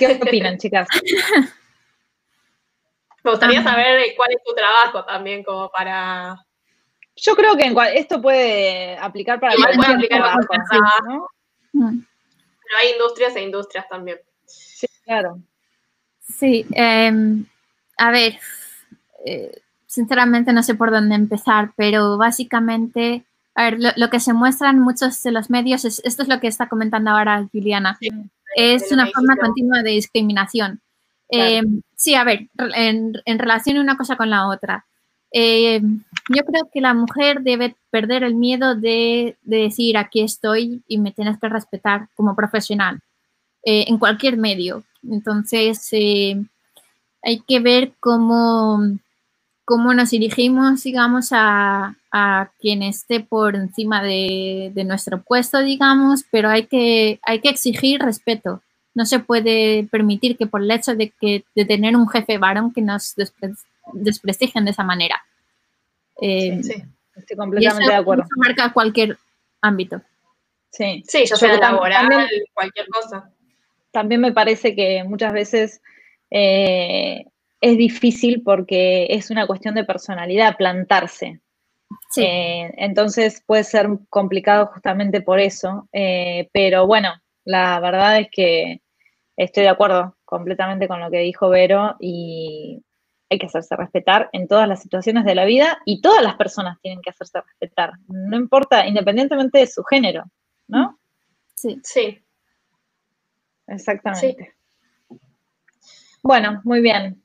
[0.00, 0.88] ¿Qué opinan, chicas?
[3.22, 6.44] Me gustaría saber cuál es tu trabajo también, como para
[7.16, 10.46] yo creo que esto puede aplicar para cualquier trabajo,
[11.04, 11.26] ¿no?
[11.72, 12.04] Mm.
[12.64, 14.18] Pero hay industrias e industrias también.
[14.46, 15.40] Sí, claro.
[16.20, 17.44] Sí, em,
[17.98, 18.38] a ver,
[19.26, 24.70] eh, sinceramente no sé por dónde empezar, pero básicamente, a ver, lo, que se muestra
[24.70, 27.98] en muchos de los medios, es, esto es lo que está comentando ahora Juliana,
[28.56, 30.80] es una forma continua de discriminación.
[31.28, 34.86] Em, sí, a ver, en, en relación una cosa con la otra.
[35.32, 35.80] Eh,
[36.28, 41.12] yo creo que la mujer debe perder el miedo de, decir aquí estoy y me
[41.12, 43.00] tienes que respetar como profesional
[43.64, 44.84] eh, en cualquier medio.
[45.02, 46.42] Entonces, eh,
[47.22, 48.80] hay que ver cómo,
[49.64, 51.96] cómo nos dirigimos, digamos, a,
[52.60, 58.62] quien esté por encima de, nuestro puesto, digamos, pero hay que, hay que exigir respeto.
[58.94, 62.70] No se puede permitir que por el hecho de, que, de tener un jefe varón
[62.72, 63.14] que nos
[63.92, 65.22] desprestigian de esa manera.
[66.20, 66.82] Eh, sí,
[67.14, 68.24] estoy completamente de acuerdo.
[68.24, 69.18] Eso marca cualquier
[69.60, 70.00] ámbito.
[70.70, 73.30] Sí, sí ya sea laboral, cualquier cosa.
[73.90, 75.82] También me parece que muchas veces
[76.30, 77.26] eh,
[77.60, 81.40] es difícil porque es una cuestión de personalidad plantarse.
[82.10, 82.22] Sí.
[82.22, 85.88] Eh, entonces puede ser complicado justamente por eso.
[86.52, 87.12] pero bueno,
[87.44, 88.80] la verdad es que
[89.36, 92.82] estoy de acuerdo completamente con lo que dijo Vero y
[93.32, 96.78] hay que hacerse respetar en todas las situaciones de la vida y todas las personas
[96.82, 100.24] tienen que hacerse respetar, no importa, independientemente de su género,
[100.68, 100.98] ¿no?
[101.54, 101.80] Sí.
[101.82, 102.22] Sí.
[103.66, 104.54] Exactamente.
[106.22, 107.22] Bueno, muy bien.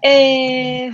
[0.00, 0.92] Eh,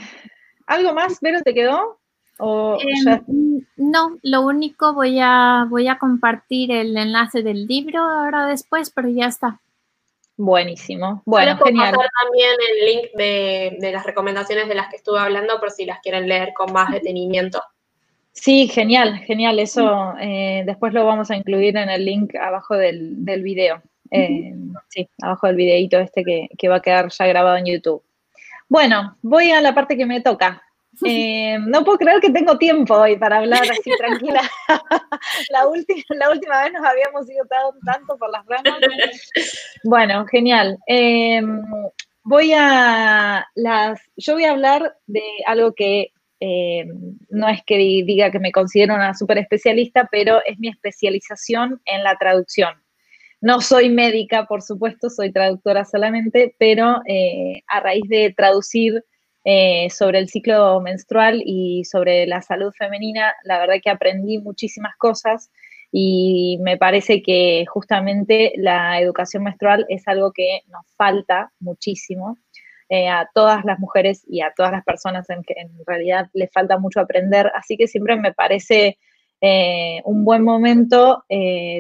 [0.66, 2.01] ¿Algo más, Vero, te quedó?
[2.38, 8.90] Em, no, lo único voy a voy a compartir el enlace del libro ahora después,
[8.90, 9.61] pero ya está.
[10.43, 11.22] Buenísimo.
[11.26, 11.95] Bueno, genial.
[12.22, 16.26] también el link de, las recomendaciones de las que estuve hablando por si las quieren
[16.26, 17.62] leer con más detenimiento.
[18.32, 19.59] Sí, genial, genial.
[19.59, 23.82] Eso eh, después lo vamos a incluir en el link abajo del, del video.
[24.11, 24.55] Eh,
[24.88, 28.03] sí, abajo del videito este que, que va a quedar ya grabado en YouTube.
[28.66, 30.62] Bueno, voy a la parte que me toca.
[31.05, 34.42] Eh, no puedo creer que tengo tiempo hoy para hablar así tranquila.
[35.51, 37.46] la, última, la última vez nos habíamos ido
[37.84, 38.80] tanto por las ramas.
[39.84, 40.78] Bueno, genial.
[40.86, 41.62] Em,
[42.22, 48.30] voy a las, yo voy a hablar de algo que em, no es que diga
[48.30, 52.74] que me considero una super especialista, pero es mi especialización en la traducción.
[53.40, 59.03] No soy médica, por supuesto, soy traductora solamente, pero eh, a raíz de traducir
[59.43, 64.95] eh, sobre el ciclo menstrual y sobre la salud femenina, la verdad que aprendí muchísimas
[64.97, 65.51] cosas
[65.91, 72.36] y me parece que justamente la educación menstrual es algo que nos falta muchísimo
[72.91, 76.53] eh, a todas las mujeres y a todas las personas en que en realidad les
[76.53, 78.99] falta mucho aprender, así que siempre me parece
[79.41, 81.24] eh, un buen momento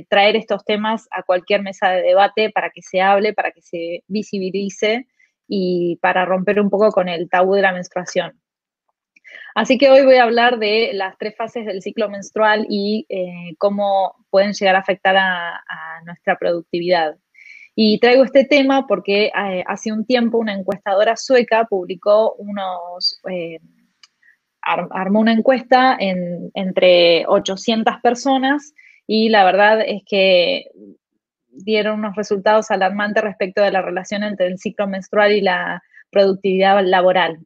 [0.08, 4.02] traer estos temas a cualquier mesa de debate para que se hable, para que se
[4.08, 5.06] visibilice
[5.52, 8.40] y para romper un poco con el tabú de la menstruación.
[9.54, 13.56] Así que hoy voy a hablar de las tres fases del ciclo menstrual y eh,
[13.58, 15.60] cómo pueden llegar a afectar a,
[16.06, 17.16] nuestra productividad.
[17.74, 23.58] Y traigo este tema porque eh, hace un tiempo una encuestadora sueca publicó unos, eh,
[24.62, 28.72] armó una encuesta entre 800 personas
[29.06, 30.66] y la verdad es que
[31.50, 36.84] dieron unos resultados alarmantes respecto de la relación entre el ciclo menstrual y la productividad
[36.84, 37.38] laboral.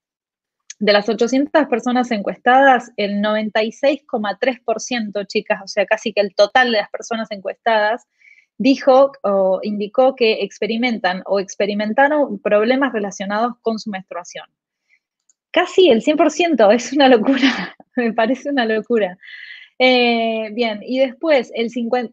[0.78, 6.78] De las 800 personas encuestadas, el 96,3%, chicas, o sea, casi que el total de
[6.78, 8.08] las personas encuestadas,
[8.58, 14.46] dijo o indicó que experimentan o experimentaron problemas relacionados con su menstruación.
[15.50, 19.16] Casi el 100%, es una locura, me parece una locura.
[19.78, 21.70] Eh, bien, y después el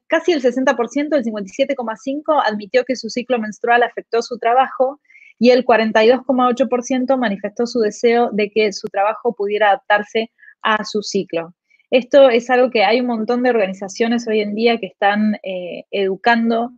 [0.07, 4.99] casi el 60%, el 57,5% admitió que su ciclo menstrual afectó su trabajo
[5.38, 10.32] y el 42,8% manifestó su deseo de que su trabajo pudiera adaptarse
[10.62, 11.53] a su ciclo.
[11.91, 15.86] Esto es algo que hay un montón de organizaciones hoy en día que están eh,
[15.91, 16.72] educando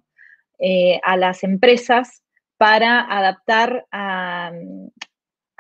[0.60, 2.24] eh, a las empresas
[2.58, 3.86] para adaptar,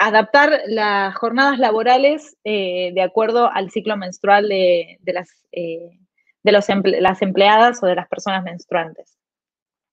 [0.08, 7.84] adaptar las jornadas laborales eh, de acuerdo al ciclo menstrual de, las, de las empleadas
[7.84, 9.18] o de las personas menstruantes.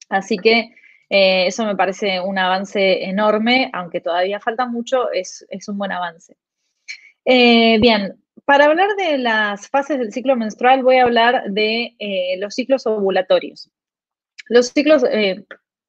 [0.09, 0.75] Así que
[1.09, 6.37] eso me parece un avance enorme, aunque todavía falta mucho, es, es un buen avance.
[7.25, 12.57] bien, para hablar de las fases del ciclo menstrual, voy a hablar de eh, los
[12.57, 13.71] ciclos ovulatorios.
[14.49, 15.45] Los ciclos, eh,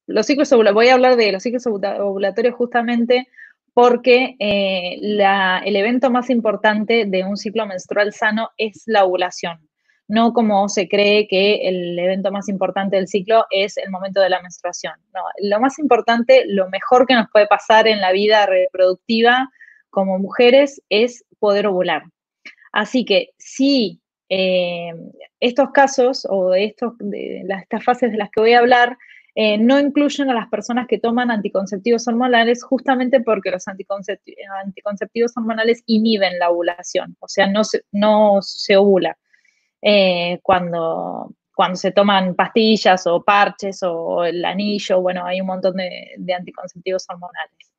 [0.06, 3.26] los ciclos voy a hablar de los ciclos ovulatorios justamente
[3.74, 9.68] porque eh, el evento más importante de un ciclo menstrual sano es la ovulación.
[10.08, 14.28] No como se cree que el evento más importante del ciclo es el momento de
[14.28, 14.94] la menstruación.
[15.14, 19.48] No, lo más importante, lo mejor que nos puede pasar en la vida reproductiva
[19.88, 22.02] como mujeres es poder ovular.
[22.72, 24.92] Así que si eh,
[25.40, 28.98] estos casos o de, de estas fases de las que voy a hablar
[29.34, 35.82] eh, no incluyen a las personas que toman anticonceptivos hormonales justamente porque los anticonceptivos, hormonales
[35.86, 38.40] inhiben la ovulación, o sea, no se, no
[38.76, 39.16] ovula
[39.80, 41.34] eh, cuando,
[41.74, 47.72] se toman pastillas o parches o el anillo, bueno, hay un montón de anticonceptivos hormonales.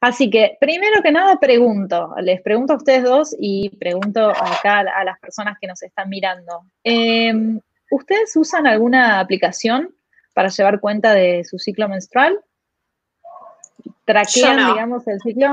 [0.00, 5.04] Así que, primero que nada, pregunto, les pregunto a ustedes dos y pregunto acá a
[5.04, 6.64] las personas que nos están mirando.
[6.82, 7.60] Em,
[7.90, 9.94] ¿Ustedes usan alguna aplicación
[10.34, 12.40] para llevar cuenta de su ciclo menstrual?
[14.04, 15.48] ¿Traquean, digamos, el ciclo?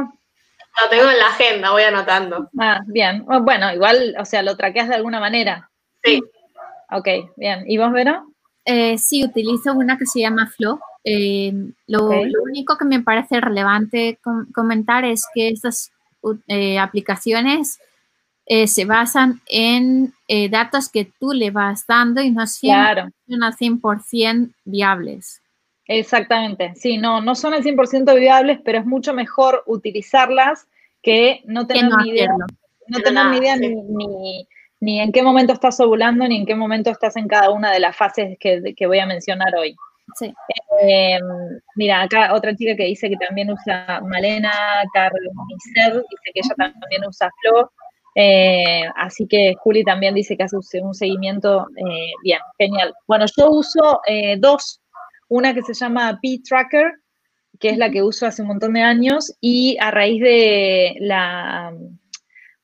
[0.81, 2.49] Lo tengo en la agenda, voy anotando.
[2.59, 3.25] Ah, bien.
[3.27, 5.69] Oh, bueno, igual, o sea, lo traqueas de alguna manera.
[6.03, 6.21] Sí.
[6.91, 7.63] Ok, bien.
[7.67, 8.33] ¿Y vos, Vero?
[8.63, 10.79] Eh, sí, utilizo una que se llama Flow.
[11.03, 11.53] Eh,
[11.87, 12.09] lo,
[12.43, 14.19] único que me parece relevante
[14.53, 15.91] comentar es que estas
[16.47, 17.79] eh, aplicaciones
[18.49, 20.13] eh, se basan en
[20.49, 25.41] datos que tú le vas dando y no siempre son al 100% viables.
[25.87, 30.67] Exactamente, sí, no, no son al 100% viables, pero es mucho mejor utilizarlas
[31.01, 32.29] que no tener ni idea,
[32.87, 33.55] no tener ni idea
[34.79, 37.79] ni, en qué momento estás ovulando, ni en qué momento estás en cada una de
[37.79, 39.75] las fases que, que voy a mencionar hoy.
[40.15, 40.33] Sí.
[40.81, 41.23] Em,
[41.75, 44.51] mira, acá otra chica que dice que también usa Malena
[44.93, 47.69] Carnicer, dice que ella también usa Flow.
[48.19, 52.91] Eh, así que Juli también dice que hace un seguimiento eh, bien, genial.
[53.07, 54.81] Bueno, yo uso eh, dos,
[55.29, 56.93] una que se llama P-Tracker,
[57.59, 61.71] que es la que uso hace un montón de años, y a raíz de la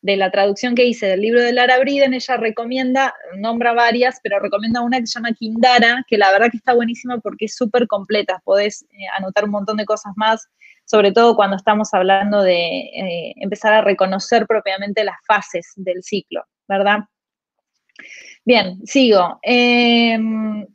[0.01, 4.37] de la traducción que hice del libro de Lara Briden, ella recomienda, nombra varias, pero
[4.39, 7.87] recomienda una que se llama Kindara, que la verdad que está buenísima porque es súper
[7.87, 8.85] completa, podés
[9.17, 10.45] anotar un montón de cosas más,
[10.85, 16.43] sobre todo cuando estamos hablando de eh, empezar a reconocer propiamente las fases del ciclo,
[16.67, 16.99] ¿verdad?
[18.45, 19.39] Bien, sigo.
[19.41, 20.65] Em,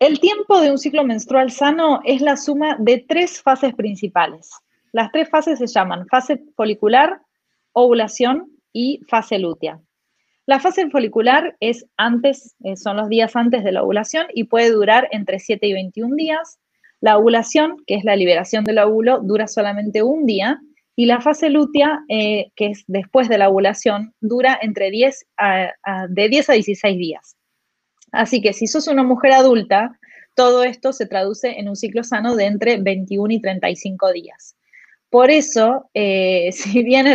[0.00, 4.50] el tiempo de un ciclo menstrual sano es la suma de tres fases principales.
[4.92, 7.20] Las tres fases se llaman fase folicular,
[7.72, 9.80] ovulación y fase lútea.
[10.46, 14.70] La fase folicular es antes, eh, son los días antes de la ovulación y puede
[14.70, 16.58] durar entre 7 y 21 días.
[17.00, 20.60] La ovulación, que es la liberación del óvulo, dura solamente un día.
[20.96, 25.26] Y la fase lútea, eh, que es después de la ovulación, dura entre 10
[26.08, 27.36] de 10 a 16 días.
[28.12, 29.98] Así que si sos una mujer adulta,
[30.34, 34.56] todo esto se traduce en un ciclo sano de entre 21 y 35 días.
[35.10, 37.06] Por eso, eh, si bien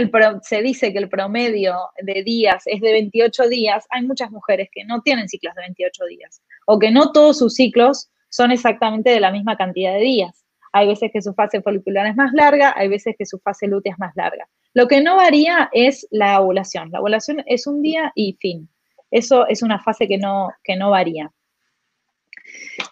[0.44, 4.86] se dice que el promedio de días es de 28 días, hay muchas mujeres que
[4.86, 9.20] no tienen ciclos de 28 días o que no todos sus ciclos son exactamente de
[9.20, 10.46] la misma cantidad de días.
[10.72, 13.94] Hay veces que su fase folicular es más larga, hay veces que su fase lútea
[13.94, 14.48] es más larga.
[14.74, 16.92] Lo que no varía es la ovulación.
[16.92, 18.70] La ovulación es un día y fin.
[19.10, 21.32] Eso es una fase que no, que no varía.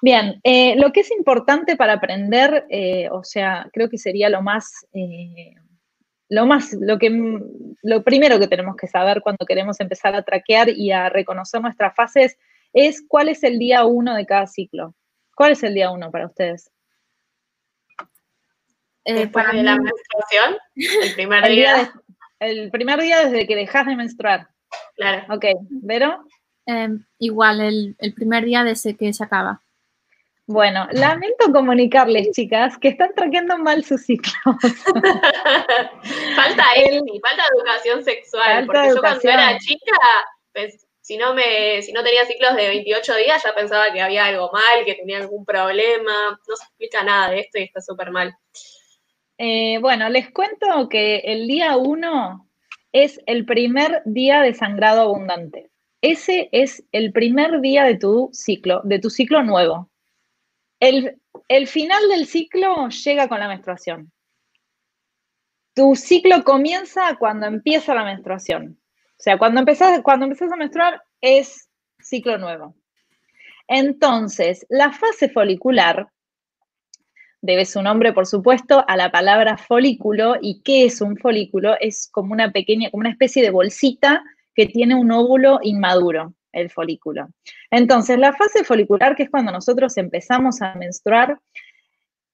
[0.01, 4.41] Bien, eh, lo que es importante para aprender, eh, o sea, creo que sería lo
[4.41, 5.53] más, eh,
[6.29, 7.09] lo más, lo que,
[7.83, 11.95] lo primero que tenemos que saber cuando queremos empezar a traquear y a reconocer nuestras
[11.95, 12.37] fases
[12.73, 14.93] es cuál es el día uno de cada ciclo.
[15.37, 16.71] ¿Cuál es el día uno para ustedes?
[19.05, 21.93] Después de la menstruación, el primer día.
[22.39, 24.49] el primer día desde que dejas de menstruar.
[24.95, 25.31] Claro.
[25.31, 26.25] Ok, ¿Vero?
[26.65, 29.61] Em, igual, el, el, primer día desde que se acaba.
[30.47, 34.33] Bueno, lamento comunicarles, chicas, que están traqueando mal sus ciclos.
[36.35, 39.97] falta el, falta educación sexual, porque yo cuando era chica,
[40.51, 44.25] pues, si no me, si no tenía ciclos de 28 días, ya pensaba que había
[44.25, 46.37] algo mal, que tenía algún problema.
[46.45, 48.35] No se explica nada de esto y está súper mal.
[49.37, 52.49] Eh, bueno, les cuento que el día 1
[52.91, 55.69] es el primer día de sangrado abundante.
[56.01, 59.89] Ese es el primer día de tu ciclo, de tu ciclo nuevo.
[60.81, 64.11] El, el final del ciclo llega con la menstruación.
[65.73, 68.77] Tu ciclo comienza cuando empieza la menstruación.
[69.19, 72.75] O sea, cuando empezás, cuando a menstruar es ciclo nuevo.
[73.67, 76.07] Entonces, la fase folicular
[77.41, 80.35] debe su nombre, por supuesto, a la palabra folículo.
[80.41, 81.75] ¿Y qué es un folículo?
[81.79, 84.23] Es como una pequeña, como una especie de bolsita
[84.55, 87.27] que tiene un óvulo inmaduro, el folículo.
[87.71, 91.39] Entonces, la fase folicular, que es cuando nosotros empezamos a menstruar,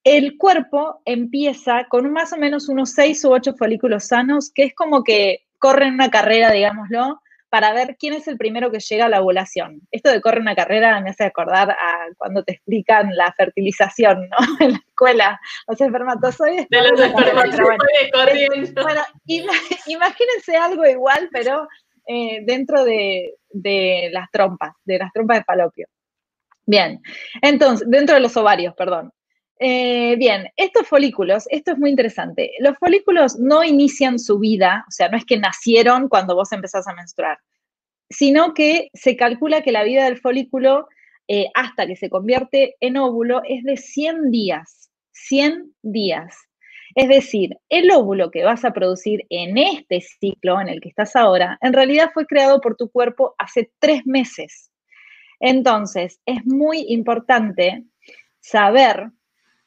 [0.03, 4.75] el cuerpo empieza con más o menos unos seis u ocho folículos sanos, que es
[4.75, 9.09] como que corren una carrera, digámoslo, para ver quién es el primero que llega a
[9.09, 9.80] la ovulación.
[9.91, 14.38] Esto de correr una carrera me hace acordar a cuando te explican la fertilización, ¿no?
[14.59, 15.39] En la escuela,
[15.70, 16.68] los espermatozoides.
[16.68, 18.84] De los espermatozoides corriendo.
[18.84, 19.01] Bueno,
[19.88, 21.66] imagínense algo igual, pero
[22.07, 25.88] eh, dentro de, de, las trompas, de las trompas de falopio.
[26.66, 27.01] Bien,
[27.41, 29.14] entonces, dentro de los ovarios, perdón.
[29.60, 32.51] Eh, bien, estos folículos, esto es muy interesante.
[32.60, 36.88] Los folículos no inician su vida, o sea, no es que nacieron cuando vos empezás
[36.88, 37.38] a menstruar,
[38.10, 40.88] sino que se calcula que la vida del folículo
[41.28, 44.91] eh, hasta que se convierte en óvulo es de 100 días.
[45.12, 46.36] 100 días.
[46.95, 51.16] Es decir, el óvulo que vas a producir en este ciclo en el que estás
[51.16, 54.72] ahora, en realidad fue creado por tu cuerpo hace tres meses.
[55.39, 57.84] Entonces, es muy importante
[58.39, 59.12] saber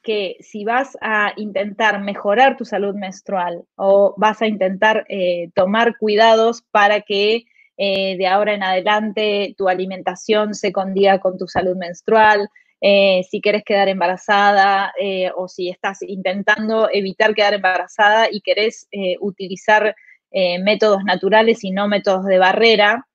[0.07, 5.97] que si vas a intentar mejorar tu salud menstrual o vas a intentar eh, tomar
[5.97, 7.43] cuidados para que
[7.75, 12.47] eh, de ahora en adelante tu alimentación se condiga con tu salud menstrual,
[12.79, 14.93] eh, si quieres quedar embarazada
[15.35, 18.87] o si estás intentando evitar quedar embarazada y querés
[19.19, 19.93] utilizar
[20.61, 23.05] métodos naturales y no métodos de barrera,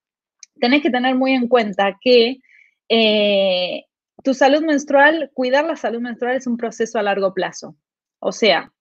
[0.61, 2.40] tenés que tener muy en cuenta que
[4.22, 7.76] tu salud menstrual, cuidar la salud menstrual es un proceso a largo plazo.
[8.18, 8.72] O sea,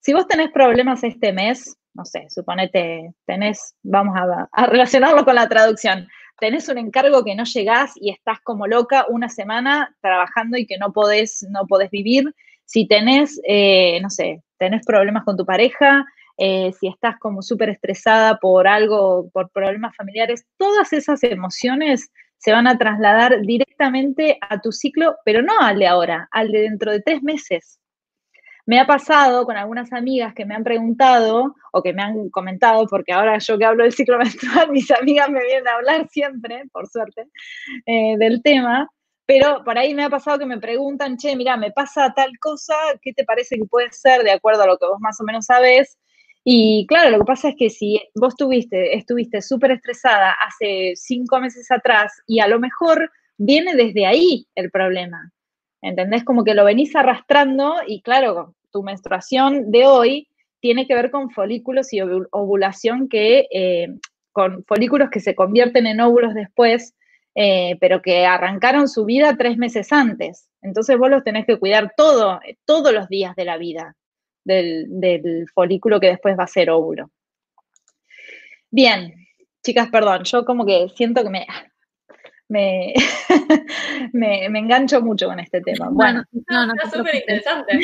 [0.00, 4.16] si vos tenés problemas este mes, no sé, suponete, tenés, vamos
[4.52, 6.08] a, relacionarlo con la traducción,
[6.38, 10.76] tenés un encargo que no llegás y estás como loca una semana trabajando y que
[10.78, 12.34] no podés, no podés vivir,
[12.64, 16.04] si tenés, eh, no sé, tenés problemas con tu pareja,
[16.36, 22.10] eh, si estás como súper estresada por algo, por problemas familiares, todas esas emociones
[22.44, 26.60] se van a trasladar directamente a tu ciclo, pero no al de ahora, al de
[26.60, 27.80] dentro de tres meses.
[28.66, 32.86] Me ha pasado con algunas amigas que me han preguntado o que me han comentado,
[32.86, 36.64] porque ahora yo que hablo del ciclo menstrual, mis amigas me vienen a hablar siempre,
[36.70, 37.28] por suerte,
[37.86, 38.90] eh, del tema,
[39.24, 42.74] pero por ahí me ha pasado que me preguntan, che, mira, me pasa tal cosa,
[43.00, 45.46] ¿qué te parece que puede ser de acuerdo a lo que vos más o menos
[45.46, 45.96] sabes?
[46.44, 51.40] Y claro, lo que pasa es que si vos tuviste, estuviste súper estresada hace cinco
[51.40, 55.32] meses atrás y a lo mejor viene desde ahí el problema,
[55.80, 56.22] ¿entendés?
[56.22, 60.28] Como que lo venís arrastrando y claro, tu menstruación de hoy
[60.60, 63.88] tiene que ver con folículos y ovulación que, eh,
[64.32, 66.94] con folículos que se convierten en óvulos después,
[67.34, 70.50] eh, pero que arrancaron su vida tres meses antes.
[70.60, 73.96] Entonces vos los tenés que cuidar todo, todos los días de la vida
[74.44, 77.10] del, folículo que después va a ser óvulo.
[78.70, 79.14] Bien,
[79.62, 81.46] chicas, perdón, yo como que siento que me,
[82.48, 82.92] me,
[84.12, 85.88] me, engancho mucho con este tema.
[85.90, 87.78] Bueno, no, no, está súper interesante.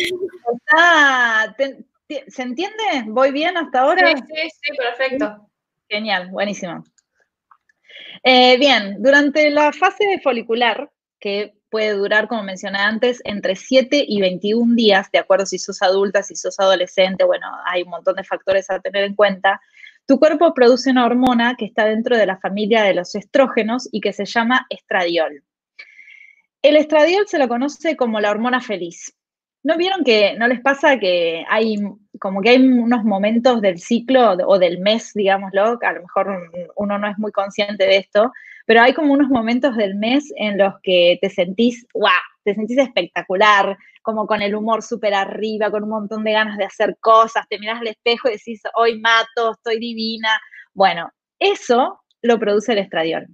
[2.27, 3.05] ¿Se entiende?
[3.07, 4.09] ¿Voy bien hasta ahora?
[4.09, 5.49] Sí, sí, sí, perfecto.
[5.89, 6.85] Genial, buenísimo.
[8.23, 14.21] Eh, bien, durante la fase folicular, que puede durar, como mencioné antes, entre 7 y
[14.21, 18.25] 21 días, de acuerdo si sos adulta, si sos adolescente, bueno, hay un montón de
[18.25, 19.61] factores a tener en cuenta.
[20.07, 24.01] Tu cuerpo produce una hormona que está dentro de la familia de los estrógenos y
[24.01, 25.45] que se llama estradiol.
[26.63, 29.15] El estradiol se lo conoce como la hormona feliz.
[29.63, 31.77] ¿No vieron que no les pasa que hay
[32.19, 36.99] como que hay unos momentos del ciclo o del mes, digámoslo, a lo mejor uno
[36.99, 38.31] no es muy consciente de esto,
[38.67, 42.11] pero hay como unos momentos del mes en los que te sentís, wow,
[42.45, 46.65] te sentís espectacular, como con el humor súper arriba, con un montón de ganas de
[46.65, 50.41] hacer cosas, te miras al espejo y decís, hoy mato, estoy divina.
[50.75, 53.27] Bueno, eso lo produce el estradiol.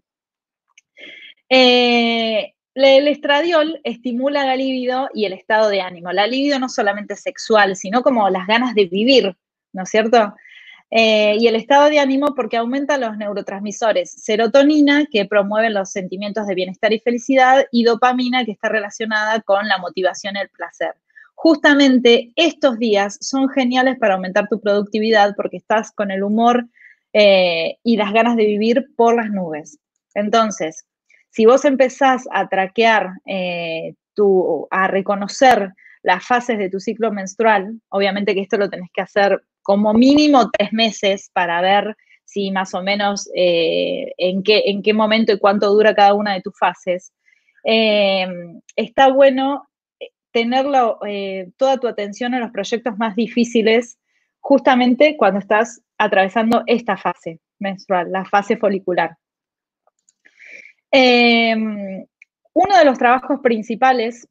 [1.48, 6.12] Eh, el estradiol estimula la libido y el estado de ánimo.
[6.12, 9.36] La libido no solamente sexual, sino como las ganas de vivir,
[9.72, 10.34] ¿no es cierto?
[10.90, 16.46] Eh, y el estado de ánimo porque aumenta los neurotransmisores serotonina, que promueven los sentimientos
[16.46, 20.94] de bienestar y felicidad, y dopamina, que está relacionada con la motivación y el placer.
[21.34, 26.66] Justamente estos días son geniales para aumentar tu productividad porque estás con el humor
[27.12, 29.78] eh, y las ganas de vivir por las nubes.
[30.14, 30.86] Entonces,
[31.36, 33.92] si vos empezás a traquear, eh,
[34.70, 35.70] a reconocer
[36.02, 40.50] las fases de tu ciclo menstrual, obviamente que esto lo tenés que hacer como mínimo
[40.50, 45.38] tres meses para ver si más o menos eh, en, qué, en qué momento y
[45.38, 47.12] cuánto dura cada una de tus fases.
[47.64, 48.26] Eh,
[48.74, 49.68] está bueno
[50.32, 50.98] tenerlo,
[51.58, 53.98] toda tu atención en los proyectos más difíciles
[54.40, 59.18] justamente cuando estás atravesando esta fase menstrual, la fase folicular.
[60.90, 62.06] Em,
[62.54, 64.28] uno de los trabajos principales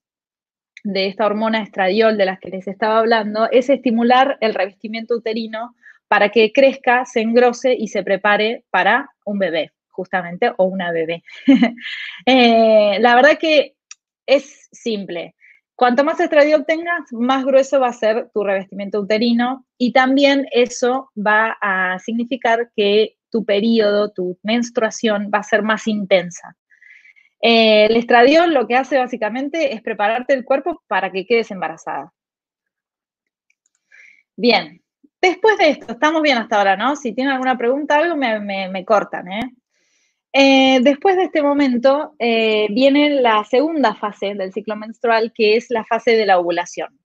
[0.84, 5.76] de esta hormona estradiol de las que les estaba hablando es estimular el revestimiento uterino
[6.08, 11.24] para que crezca, se engrose y se prepare para un bebé, justamente, o una bebé.
[12.26, 13.76] Eh, la verdad que
[14.26, 15.36] es simple.
[15.76, 21.12] Cuanto más estradiol tengas, más grueso va a ser tu revestimiento uterino y también eso
[21.16, 26.56] va a significar que tu periodo, tu menstruación va a ser más intensa.
[27.42, 32.14] Eh, el estradiol lo que hace básicamente es prepararte el cuerpo para que quedes embarazada.
[34.38, 34.82] Bien,
[35.22, 36.96] después de esto, estamos bien hasta ahora, ¿no?
[36.96, 39.52] Si tienen alguna pregunta, algo me, cortan, ¿eh?
[40.32, 40.80] ¿eh?
[40.82, 46.12] Después de este momento viene la segunda fase del ciclo menstrual, que es la fase
[46.12, 46.98] de la ovulación.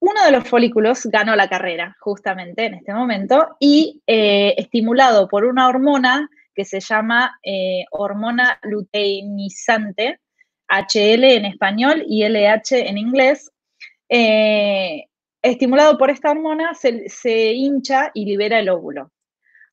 [0.00, 5.44] Uno de los folículos ganó la carrera justamente en este momento y eh, estimulado por
[5.44, 10.20] una hormona que se llama eh, hormona luteinizante,
[10.68, 13.50] HL en español y LH en inglés,
[14.08, 15.04] eh,
[15.42, 19.12] estimulado por esta hormona se, hincha y libera el óvulo.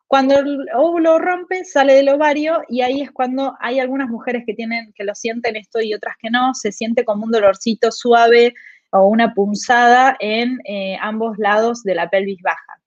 [0.07, 4.53] Cuando el óvulo rompe, sale del ovario y ahí es cuando hay algunas mujeres que
[4.53, 8.53] tienen, que lo sienten esto y otras que no, se siente como un dolorcito suave,
[8.95, 12.81] o una punzada en eh, ambos lados de la pelvis baja.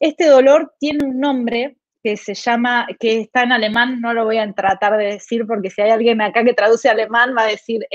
[0.00, 4.36] Este dolor tiene un nombre que se llama, que está en alemán, no lo voy
[4.36, 7.86] a tratar de decir porque si hay alguien acá que traduce alemán va a decir,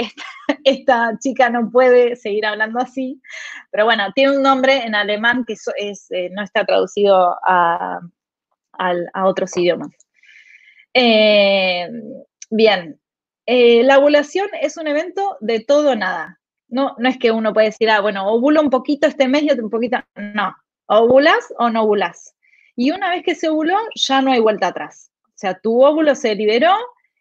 [0.63, 3.21] esta, chica no puede seguir hablando así,
[3.69, 7.99] pero bueno, tiene un nombre en alemán que eh, no está traducido a,
[9.23, 9.91] otros idiomas.
[10.93, 11.87] Eh,
[12.49, 12.99] bien,
[13.45, 16.38] la ovulación es un evento de todo o nada.
[16.69, 19.51] No, no es que uno puede decir, ah, bueno, ovulo un poquito este mes y
[19.51, 19.97] un poquito.
[20.15, 20.55] No,
[20.87, 22.35] ovulas o no ovulas.
[22.75, 25.11] Y una vez que se ovuló, ya no hay vuelta atrás.
[25.25, 26.75] O sea, tu óvulo se liberó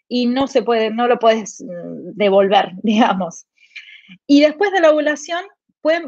[0.08, 3.46] y no se puede, no lo puedes mm, devolver, digamos.
[4.26, 5.44] Y después de la ovulación,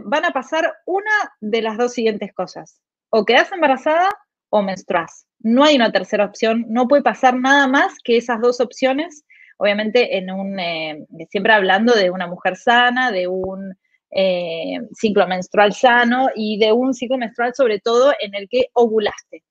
[0.05, 1.11] van a pasar una
[1.41, 2.81] de las dos siguientes cosas.
[3.11, 4.11] O quedas embarazada
[4.51, 5.27] o menstruas.
[5.39, 9.25] No hay una tercera opción, no puede pasar nada más que esas dos opciones
[9.61, 13.77] obviamente eh, siempre hablando de una mujer sana, de un
[14.11, 19.45] eh, ciclo menstrual sano y de un ciclo menstrual sobre todo en el que ovulaste.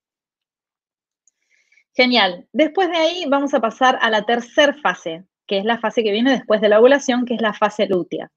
[1.94, 2.48] Genial.
[2.52, 6.12] Después de ahí vamos a pasar a la tercera fase, que es la fase que
[6.12, 8.32] viene después de la ovulación, que es la fase lútea.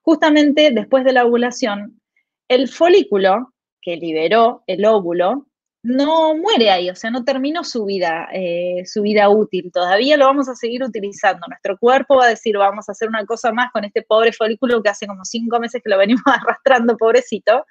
[0.00, 2.00] Justamente después de la ovulación,
[2.48, 3.52] el folículo
[3.82, 5.48] que liberó el óvulo
[5.82, 9.70] no muere ahí, o sea, no terminó su vida, eh, su vida útil.
[9.72, 11.46] Todavía lo vamos a seguir utilizando.
[11.48, 14.82] Nuestro cuerpo va a decir, vamos a hacer una cosa más con este pobre folículo
[14.82, 17.64] que hace como cinco meses que lo venimos arrastrando, pobrecito.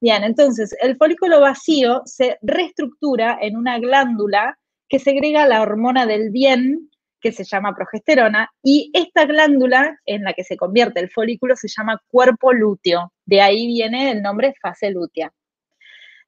[0.00, 4.58] Bien, entonces el folículo vacío se reestructura en una glándula
[4.88, 6.90] que segrega la hormona del bien,
[7.20, 11.68] que se llama progesterona, y esta glándula en la que se convierte el folículo se
[11.68, 13.12] llama cuerpo lúteo.
[13.26, 15.30] De ahí viene el nombre fase lútea.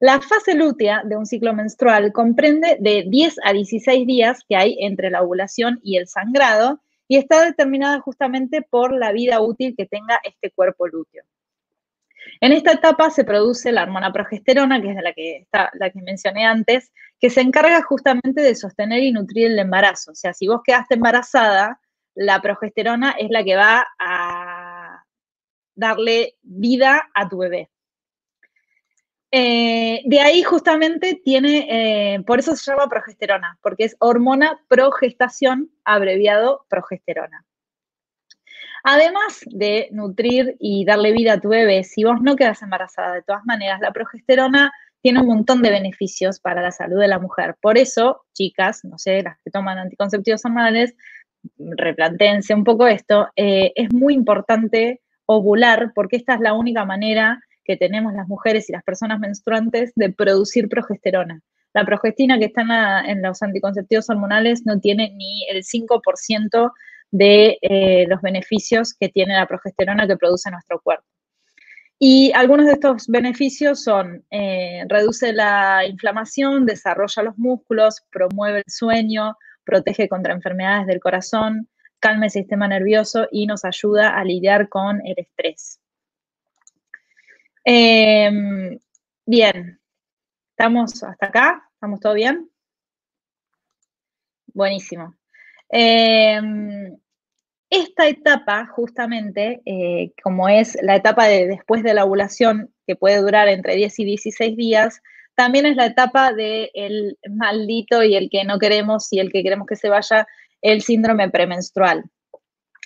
[0.03, 4.77] La fase lútea de un ciclo menstrual comprende de 10 a 16 días que hay
[4.81, 9.87] entre la ovulación y el sangrado y está determinada justamente por la vida útil que
[9.87, 11.23] tenga este cuerpo lúteo.
[12.41, 16.47] En esta etapa se produce la hormona progesterona, que es la que, la que mencioné
[16.47, 20.11] antes, que se encarga justamente de sostener y nutrir el embarazo.
[20.11, 21.79] O sea, si vos quedaste embarazada,
[22.17, 25.05] la progesterona es la que va a
[25.77, 27.71] darle vida a tu bebé.
[29.35, 35.71] Eh, de ahí justamente tiene, eh, por eso se llama progesterona, porque es hormona progestación,
[35.85, 37.47] abreviado progesterona.
[38.85, 43.23] Además de nutrir y darle vida a tu bebé, si vos no quedas embarazada de
[43.23, 44.71] todas maneras, la progesterona
[45.01, 47.57] tiene un montón de beneficios para la salud de la mujer.
[47.61, 50.95] Por eso, chicas, no sé, las que toman anticonceptivos hormonales,
[51.59, 57.43] replantéense un poco esto, eh, es muy importante ovular porque esta es la única manera
[57.65, 61.41] que tenemos las mujeres y las personas menstruantes de producir progesterona.
[61.75, 62.63] La progestina que está
[63.07, 66.73] en, los anticonceptivos hormonales no tiene ni el 5%
[67.11, 71.07] de eh, los beneficios que tiene la progesterona que produce nuestro cuerpo.
[71.99, 78.65] Y algunos de estos beneficios son, eh, reduce la inflamación, desarrolla los músculos, promueve el
[78.67, 81.69] sueño, protege contra enfermedades del corazón,
[82.01, 85.82] calma el sistema nervioso y nos ayuda a lidiar con el estrés.
[87.65, 88.79] Em,
[89.27, 89.81] bien,
[90.51, 91.71] ¿estamos hasta acá?
[91.75, 92.51] ¿Estamos todo bien?
[94.55, 95.15] Buenísimo.
[95.69, 96.99] Em,
[97.71, 103.19] esta etapa, justamente, eh, como es la etapa de después de la ovulación, que puede
[103.23, 105.01] durar entre 10 y 16 días,
[105.35, 109.67] también es la etapa del maldito y el que no queremos y el que queremos
[109.67, 110.27] que se vaya,
[110.61, 112.05] el síndrome premenstrual.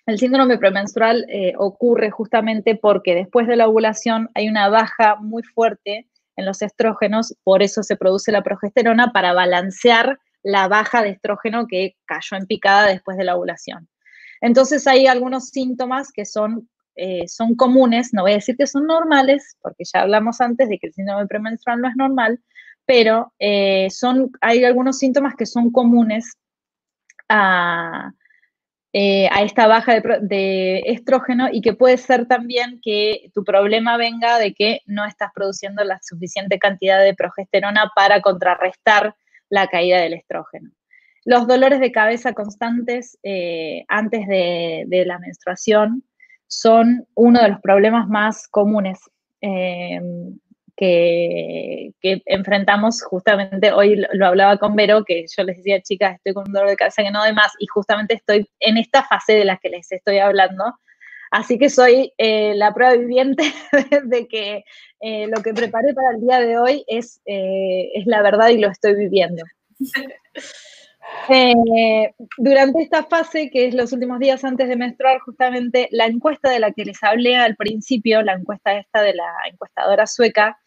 [0.06, 5.42] El síndrome premenstrual eh, ocurre justamente porque después de la ovulación hay una baja muy
[5.42, 11.10] fuerte en los estrógenos, por eso se produce la progesterona para balancear la baja de
[11.10, 13.88] estrógeno que cayó en picada después de la ovulación.
[14.40, 18.86] Entonces hay algunos síntomas que son, eh, son comunes, no voy a decir que son
[18.86, 22.38] normales, porque ya hablamos antes de que el síndrome premenstrual no es normal,
[22.84, 26.36] pero eh, son, hay algunos síntomas que son comunes
[27.28, 28.12] a,
[28.98, 34.38] eh, a esta baja de, estrógeno y que puede ser también que tu problema venga
[34.38, 39.14] de que no estás produciendo la suficiente cantidad de progesterona para contrarrestar
[39.50, 40.70] la caída del estrógeno.
[41.26, 46.02] Los dolores de cabeza constantes eh, antes de, la menstruación
[46.46, 48.98] son uno de los problemas más comunes.
[49.42, 50.00] Eh,
[50.76, 51.92] que,
[52.26, 56.52] enfrentamos justamente, hoy lo, hablaba con Vero, que yo les decía, chicas, estoy con un
[56.52, 59.56] dolor de cabeza que no de más, y justamente estoy en esta fase de la
[59.56, 60.64] que les estoy hablando.
[61.30, 63.42] Así que soy eh, la prueba viviente
[64.04, 64.64] de que
[65.00, 68.58] eh, lo que preparé para el día de hoy es, eh, es la verdad y
[68.58, 69.42] lo estoy viviendo.
[71.28, 76.50] Eh, durante esta fase, que es los últimos días antes de menstruar, justamente la encuesta
[76.50, 80.58] de la que les hablé al principio, la encuesta esta de la encuestadora sueca,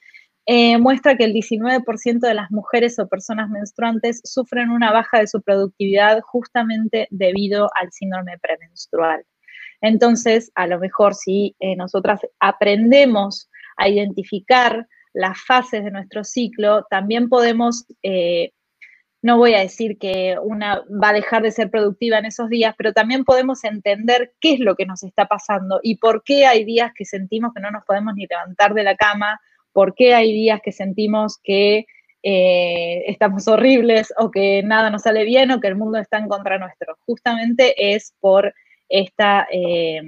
[0.52, 5.28] eh, muestra que el 19% de las mujeres o personas menstruantes sufren una baja de
[5.28, 9.24] su productividad justamente debido al síndrome premenstrual.
[9.80, 13.48] Entonces, a lo mejor si eh, nosotras aprendemos
[13.78, 18.54] a identificar las fases de nuestro ciclo, también podemos, eh,
[19.22, 22.74] no voy a decir que una va a dejar de ser productiva en esos días,
[22.76, 26.66] pero también podemos entender qué es lo que nos está pasando y por qué hay
[26.66, 29.40] días que sentimos que no nos podemos ni levantar de la cama
[29.74, 31.86] por qué hay días que sentimos que
[32.22, 36.28] eh, estamos horribles o que nada nos sale bien o que el mundo está en
[36.28, 36.98] contra nuestro.
[37.06, 38.54] Justamente es por
[38.90, 40.02] esta, eh,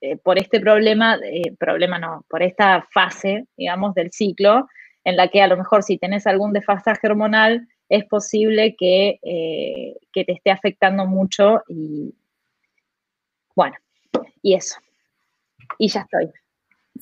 [0.00, 1.18] eh, por este problema,
[1.58, 4.66] problema no, por esta fase, digamos, del ciclo,
[5.04, 9.18] en la que a lo mejor si tenés algún desfasaje hormonal, es posible que,
[10.12, 12.14] que te esté afectando mucho y
[13.54, 13.76] bueno,
[14.42, 14.76] y eso.
[15.78, 16.32] Y ya estoy.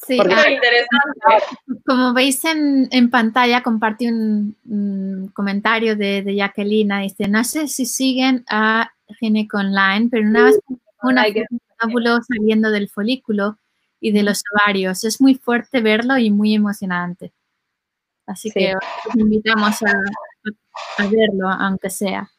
[0.06, 1.80] Sí, ah, interesante.
[1.86, 7.02] Como veis en, pantalla, compartí un, comentario de, de, Jacqueline.
[7.02, 10.58] Dice, no sé si siguen a Gineco Online, pero una vez
[11.02, 13.58] un óvulo saliendo del folículo
[14.00, 15.04] y de los ovarios.
[15.04, 17.32] Es muy fuerte verlo y muy emocionante.
[18.26, 22.30] Así que os invitamos a, verlo, aunque sea.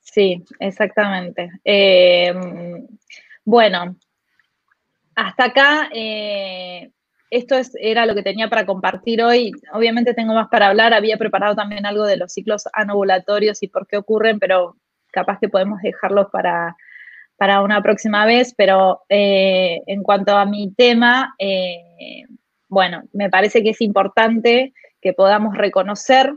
[0.00, 1.50] Sí, exactamente.
[1.64, 2.34] Eh,
[3.44, 3.96] bueno,
[5.20, 6.90] hasta acá, eh,
[7.30, 9.52] esto era lo que tenía para compartir hoy.
[9.72, 10.94] Obviamente tengo más para hablar.
[10.94, 14.76] Había preparado también algo de los ciclos anovulatorios y por qué ocurren, pero
[15.12, 16.74] capaz que podemos dejarlos para,
[17.62, 18.54] una próxima vez.
[18.56, 22.24] Pero eh, en cuanto a mi tema, eh,
[22.68, 26.34] bueno, me parece que es importante que podamos reconocer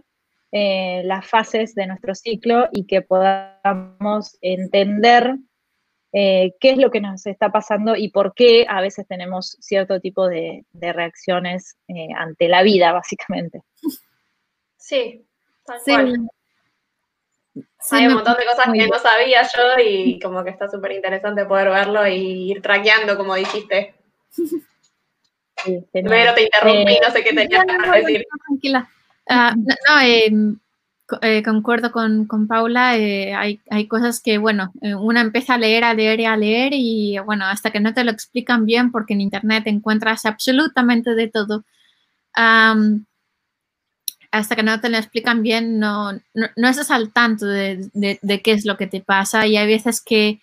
[0.56, 5.38] las fases de nuestro ciclo y que podamos entender
[6.16, 10.00] eh, qué es lo que nos está pasando y por qué a veces tenemos cierto
[10.00, 13.62] tipo de, reacciones eh, ante la vida, básicamente.
[14.78, 15.26] Sí,
[15.66, 16.30] tal cual.
[17.92, 21.46] Hay un montón de cosas que no sabía yo y como que está súper interesante
[21.46, 23.96] poder verlo y ir traqueando, como dijiste.
[25.92, 28.26] Primero te interrumpí, no sé qué tenías que decir.
[28.48, 28.90] Tranquila.
[29.30, 30.60] Ah, no, em,
[31.22, 35.94] eh, concuerdo con, Paula, eh, hay, cosas que, bueno, eh, una empieza a leer, a
[35.94, 39.22] leer y a leer y, bueno, hasta que no te lo explican bien, porque en
[39.22, 41.66] Internet encuentras absolutamente de todo,
[44.32, 48.66] hasta que no te lo explican bien, no, no, estás al tanto de, qué es
[48.66, 50.42] lo que te pasa y hay veces que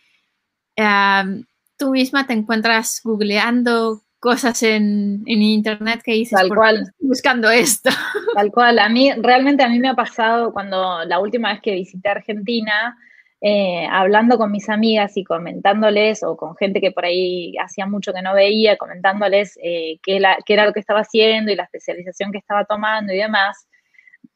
[1.76, 6.92] tú misma te encuentras googleando cosas en, internet que dices, Tal cual.
[7.00, 7.90] buscando esto.
[8.34, 8.78] Tal cual.
[8.78, 12.96] A mí, realmente a mí me ha pasado cuando la última vez que visité Argentina,
[13.40, 18.12] eh, hablando con mis amigas y comentándoles, o con gente que por ahí hacía mucho
[18.12, 22.30] que no veía, comentándoles eh, qué, qué era lo que estaba haciendo y la especialización
[22.30, 23.66] que estaba tomando y demás,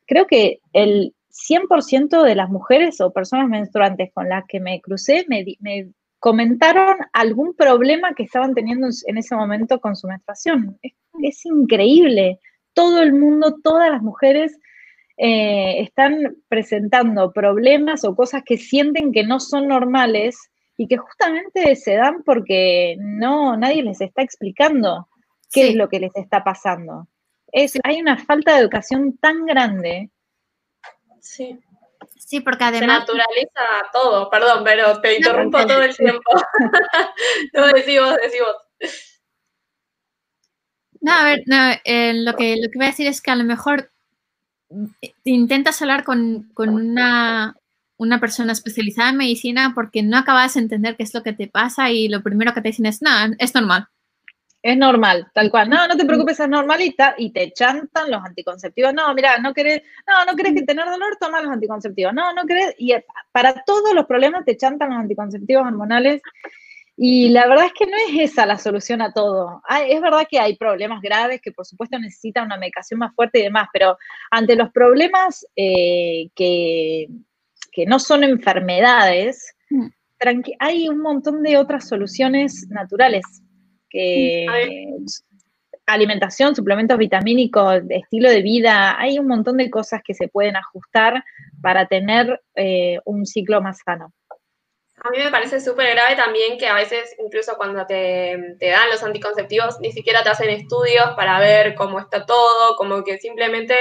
[0.06, 5.26] creo que el 100% de las mujeres o personas menstruantes con las que me crucé
[5.28, 5.88] me, me
[6.24, 10.78] comentaron algún problema que estaban teniendo en ese momento con su menstruación.
[11.20, 12.40] Es, increíble.
[12.72, 14.58] Todo el mundo, todas las mujeres
[15.18, 20.38] eh, están presentando problemas o cosas que sienten que no son normales
[20.78, 25.06] y que justamente se dan porque no, nadie les está explicando
[25.52, 27.06] qué es lo que les está pasando.
[27.52, 30.08] Es, Hay una falta de educación tan grande.
[31.20, 31.58] Sí.
[32.26, 33.04] Sí, porque además...
[33.06, 36.30] Se naturaliza todo, perdón, pero te interrumpo todo el tiempo.
[37.52, 38.56] no, decimos, decimos.
[41.00, 43.36] No, a ver, no, eh, lo, que, lo que voy a decir es que a
[43.36, 43.92] lo mejor
[45.24, 47.56] intentas hablar con, con una,
[47.98, 51.46] una, persona especializada en medicina porque no acabas de entender qué es lo que te
[51.46, 53.88] pasa y lo primero que te dicen es, no, es normal.
[54.64, 55.68] Es normal, tal cual.
[55.68, 58.94] No, no te preocupes, es normalita y te chantan los anticonceptivos.
[58.94, 62.14] No, mira, no querés, no, no querés que tener dolor, toma los anticonceptivos.
[62.14, 62.74] No, no querés.
[62.78, 62.94] Y
[63.30, 66.22] para todos los problemas te chantan los anticonceptivos hormonales.
[66.96, 69.60] Y la verdad es que no es esa la solución a todo.
[69.86, 73.42] es verdad que hay problemas graves que por supuesto necesitan una medicación más fuerte y
[73.42, 73.98] demás, pero
[74.30, 77.08] ante los problemas eh, que,
[77.70, 79.88] que no son enfermedades, mm.
[80.58, 83.24] hay un montón de otras soluciones naturales
[85.86, 91.22] alimentación, suplementos vitamínicos, estilo de vida, hay un montón de cosas que se pueden ajustar
[91.62, 94.12] para tener eh, un ciclo más sano.
[95.02, 98.88] A mí me parece súper grave también que a veces, incluso cuando te, te, dan
[98.90, 103.74] los anticonceptivos, ni siquiera te hacen estudios para ver cómo está todo, como que simplemente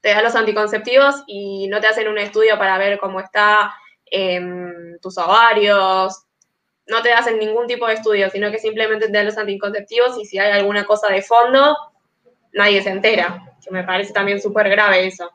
[0.00, 3.74] te dan los anticonceptivos y no te hacen un estudio para ver cómo está
[4.06, 6.25] em, tus ovarios,
[6.88, 10.24] no te hacen ningún tipo de estudio, sino que simplemente te dan los anticonceptivos y
[10.24, 11.76] si hay alguna cosa de fondo,
[12.52, 15.30] nadie se entera, que me parece también súper grave eso.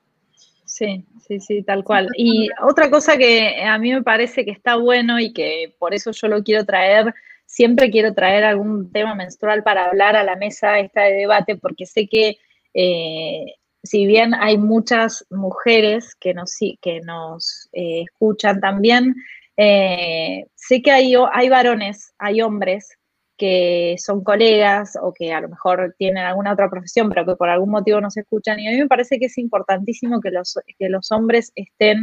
[0.65, 2.07] Sí, sí, sí, tal cual.
[2.15, 6.11] Y otra cosa que a mí me parece que está bueno y que por eso
[6.11, 7.13] yo lo quiero traer,
[7.45, 11.85] siempre quiero traer algún tema menstrual para hablar a la mesa esta de debate, porque
[11.85, 12.37] sé que
[12.73, 19.15] eh, si bien hay muchas mujeres que nos, que nos eh, escuchan también,
[19.63, 22.97] eh, sé que hay, hay varones, hay hombres
[23.37, 27.47] que son colegas o que a lo mejor tienen alguna otra profesión, pero que por
[27.47, 28.59] algún motivo no se escuchan.
[28.59, 31.99] Y a mí me parece que es importantísimo que los, que los hombres estén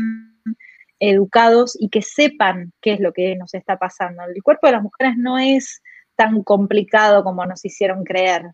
[1.01, 4.23] educados y que sepan qué es lo que nos está pasando.
[4.23, 5.83] El cuerpo de las mujeres no es
[6.15, 8.53] tan complicado como nos hicieron creer.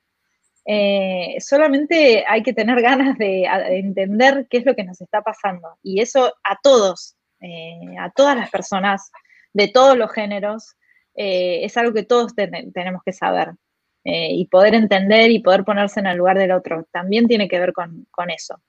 [0.66, 5.76] Eh, solamente hay que tener ganas de, entender qué es lo que nos está pasando.
[5.82, 9.12] Y eso a todos, eh, a todas las personas
[9.52, 10.76] de todos los géneros,
[11.14, 13.50] eh, es algo que todos tenemos que saber
[14.02, 16.86] eh, y poder entender y poder ponerse en el lugar del otro.
[16.90, 18.62] También tiene que ver con, eso.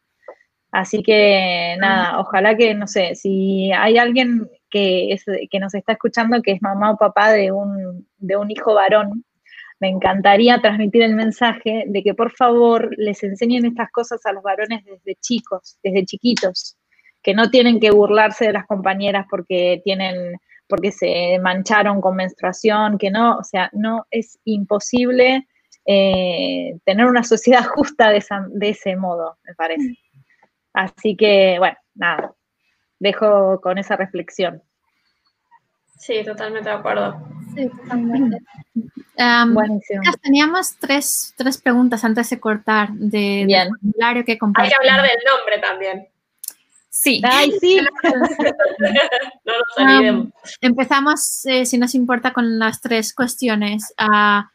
[0.72, 5.18] Así que nada, ojalá que, no sé, si hay alguien que,
[5.50, 9.24] que nos está escuchando que es mamá o papá de un, de un hijo varón,
[9.80, 14.44] me encantaría transmitir el mensaje de que por favor les enseñen estas cosas a los
[14.44, 16.78] varones desde chicos, desde chiquitos
[17.26, 23.00] que no tienen que burlarse de las compañeras porque tienen, porque se mancharon con menstruación,
[23.00, 25.48] que no, o sea, no es imposible
[25.88, 29.98] eh, tener una sociedad justa de, de ese modo, me parece.
[30.72, 32.32] Así que, bueno, nada,
[33.00, 34.62] dejo con esa reflexión.
[35.98, 37.28] Sí, totalmente de acuerdo.
[37.56, 38.38] Sí, totalmente.
[39.48, 40.04] Buenísimo.
[40.22, 45.18] Teníamos tres, tres, preguntas antes de cortar de, del formulario que Hay que hablar del
[45.26, 46.08] nombre también.
[46.96, 47.22] Sí.
[47.26, 47.78] Ay, sí.
[48.04, 50.28] no nos olvidemos.
[50.62, 53.94] empezamos, eh, si nos importa, con las tres cuestiones.
[53.98, 54.50] Ah,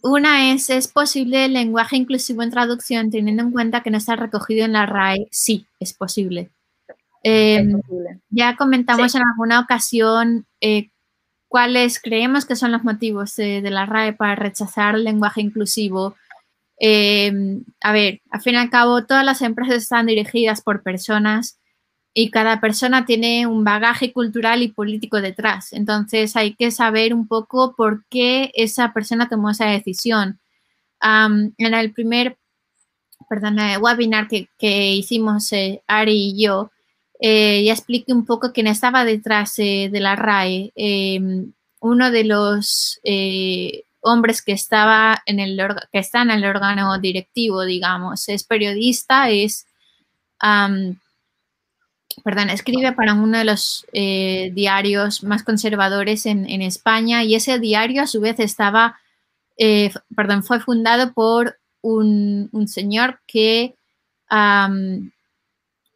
[0.00, 4.14] una es, ¿es posible el lenguaje inclusivo en traducción teniendo en cuenta que no está
[4.14, 5.26] recogido en la RAE?
[5.32, 6.50] Sí, es posible.
[7.24, 7.80] Em,
[8.30, 10.90] ya comentamos en alguna ocasión eh,
[11.48, 16.14] cuáles creemos que son los motivos de, la RAE para rechazar el lenguaje inclusivo.
[16.78, 21.58] Em, a ver, al fin y al cabo, todas las empresas están dirigidas por personas
[22.14, 25.72] y cada persona tiene un bagaje cultural y político detrás.
[25.72, 30.40] Entonces hay que saber un poco por qué esa persona tomó esa decisión.
[31.00, 32.38] en el primer
[33.28, 34.48] perdón, webinar que,
[34.92, 36.70] hicimos eh, Ari y yo,
[37.20, 40.72] eh, ya expliqué un poco quién estaba detrás eh, de la RAE.
[40.76, 43.00] Em, uno de los
[44.04, 45.58] hombres que estaba en el
[45.90, 49.66] que está en el órgano directivo, digamos, es periodista, es
[52.22, 58.06] perdón, escribe para uno de los diarios más conservadores en, España y ese diario a
[58.06, 58.98] su vez estaba,
[60.14, 63.74] perdón, fue fundado por un, señor que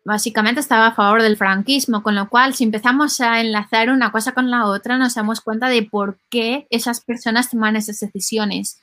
[0.09, 4.33] básicamente estaba a favor del franquismo, con lo cual si empezamos a enlazar una cosa
[4.33, 8.81] con la otra nos damos cuenta de por qué esas personas toman esas decisiones.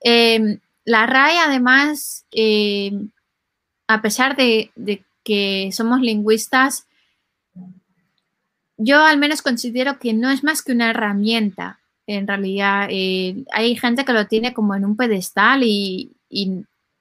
[0.00, 3.10] Em, la RAE además, em,
[3.88, 4.70] a pesar de,
[5.24, 6.86] que somos lingüistas,
[8.76, 11.80] yo al menos considero que no es más que una herramienta.
[12.06, 16.12] En realidad, eh, hay gente que lo tiene como en un pedestal y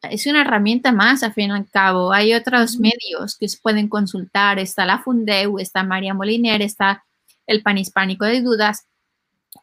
[0.04, 2.12] es una herramienta más, al fin y al cabo.
[2.12, 4.60] Hay otros medios que se pueden consultar.
[4.60, 7.04] Está la Fundeu, está María Moliner, está
[7.46, 8.88] el Panhispánico de Dudas.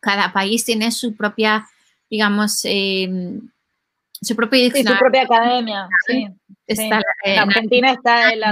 [0.00, 1.66] Cada país tiene su propia,
[2.08, 3.50] digamos, em,
[4.20, 5.88] su propia su propia academia.
[6.06, 6.26] Sí,
[7.24, 8.42] en Argentina está el,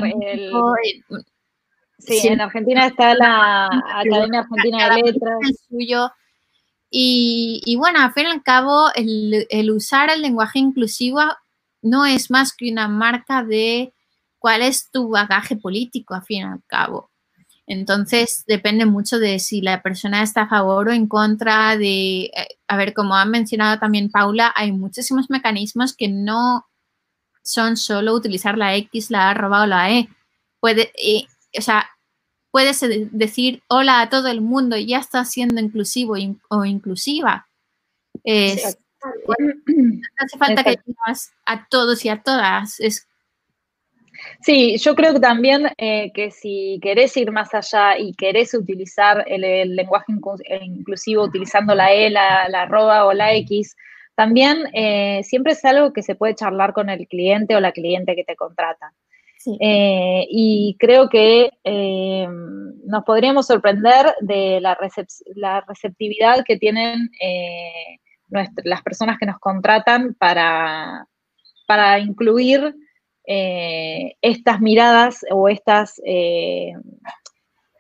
[1.99, 5.39] sí, en Argentina está la Academia Argentina de Letras.
[5.43, 6.11] El suyo.
[6.89, 11.21] Y, bueno, al fin y al cabo, el, usar el lenguaje inclusivo
[11.87, 13.93] no es más que una marca de
[14.39, 17.11] cuál es tu bagaje político, al fin y al cabo.
[17.67, 22.59] Entonces, depende mucho de si la persona está a favor o en contra de, eh,
[22.69, 26.67] a ver, como ha mencionado también Paula, hay muchísimos mecanismos que no
[27.43, 30.09] son solo utilizar la X, la arroba o la E.
[30.61, 30.93] Puede,
[31.59, 31.91] o sea,
[32.53, 32.81] puedes
[33.13, 36.15] decir hola a todo el mundo y ya está siendo inclusivo
[36.49, 37.49] o inclusiva.
[39.07, 40.77] No hace falta que
[41.47, 42.79] a todos y a todas.
[44.41, 49.25] Sí, yo creo que también eh, que si querés ir más allá y querés utilizar
[49.27, 50.13] el, lenguaje
[50.63, 53.77] inclusivo utilizando la E, la, arroba o la X,
[54.15, 58.17] también eh, siempre es algo que se puede charlar con el cliente o la cliente
[58.17, 58.95] que te contrata.
[59.61, 62.29] Eh, y creo que eh,
[62.85, 71.07] nos podríamos sorprender de la, receptividad que tienen eh, las personas que nos contratan para,
[71.67, 72.75] para incluir
[73.29, 76.01] estas miradas o estas,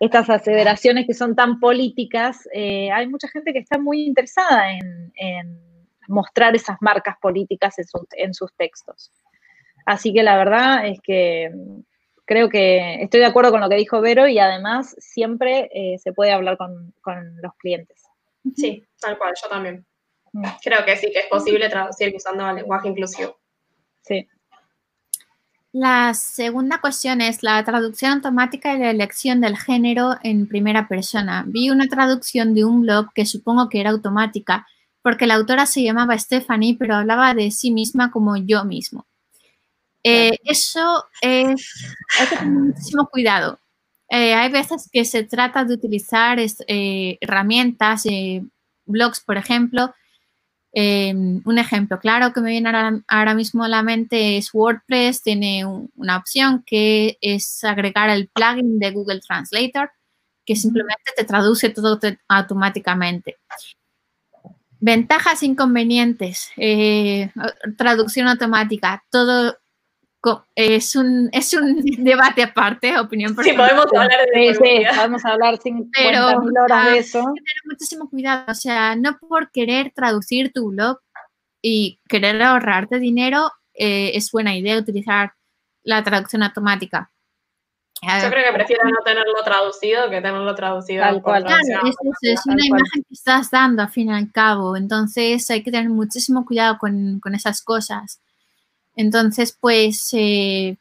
[0.00, 2.48] estas aseveraciones que son tan políticas.
[2.52, 5.60] hay mucha gente que está muy interesada en,
[6.08, 7.76] mostrar esas marcas políticas
[8.12, 9.12] en sus textos.
[9.86, 11.52] Así que la verdad es que
[12.26, 16.12] creo que estoy de acuerdo con lo que dijo Vero y además siempre eh, se
[16.12, 16.92] puede hablar con,
[17.40, 18.02] los clientes.
[18.54, 19.86] Sí, tal cual, yo también.
[20.62, 23.38] Creo que sí, que es posible traducir usando el lenguaje inclusivo.
[24.02, 24.28] Sí.
[25.72, 31.44] La segunda cuestión es la traducción automática y la elección del género en primera persona.
[31.46, 34.66] Vi una traducción de un blog que supongo que era automática
[35.02, 39.06] porque la autora se llamaba Stephanie, pero hablaba de sí misma como yo mismo.
[40.02, 43.60] Eh, eso es, hay que tener muchísimo cuidado.
[44.08, 48.04] Eh, hay veces que se trata de utilizar eh, herramientas,
[48.84, 49.94] blogs, por ejemplo.
[50.78, 52.68] Em, un ejemplo claro que me viene
[53.08, 55.22] ahora, mismo a la mente es WordPress.
[55.22, 59.90] Tiene una opción que es agregar el plugin de Google Translator,
[60.44, 61.98] que simplemente te traduce todo
[62.28, 63.38] automáticamente.
[64.78, 66.50] Ventajas, inconvenientes,
[67.78, 69.56] traducción automática, todo
[70.54, 73.68] es un, es un debate aparte, opinión personal.
[73.68, 74.62] Sí, podemos hablar de eso.
[74.64, 77.18] Sí, podemos hablar 50 mil horas de eso.
[77.18, 80.98] Hay que tener muchísimo cuidado, o sea, no por querer traducir tu blog
[81.62, 85.34] y querer ahorrarte dinero, eh, es buena idea utilizar
[85.82, 87.10] la traducción automática.
[88.02, 91.02] Yo creo que prefiero no tenerlo traducido que tenerlo traducido.
[91.02, 91.44] Tal cual.
[91.44, 91.62] Claro,
[92.20, 94.76] es, una imagen que estás dando al fin y al cabo.
[94.76, 98.20] Entonces hay que tener muchísimo cuidado con, con esas cosas.
[98.96, 100.76] Entonces, pues, eh,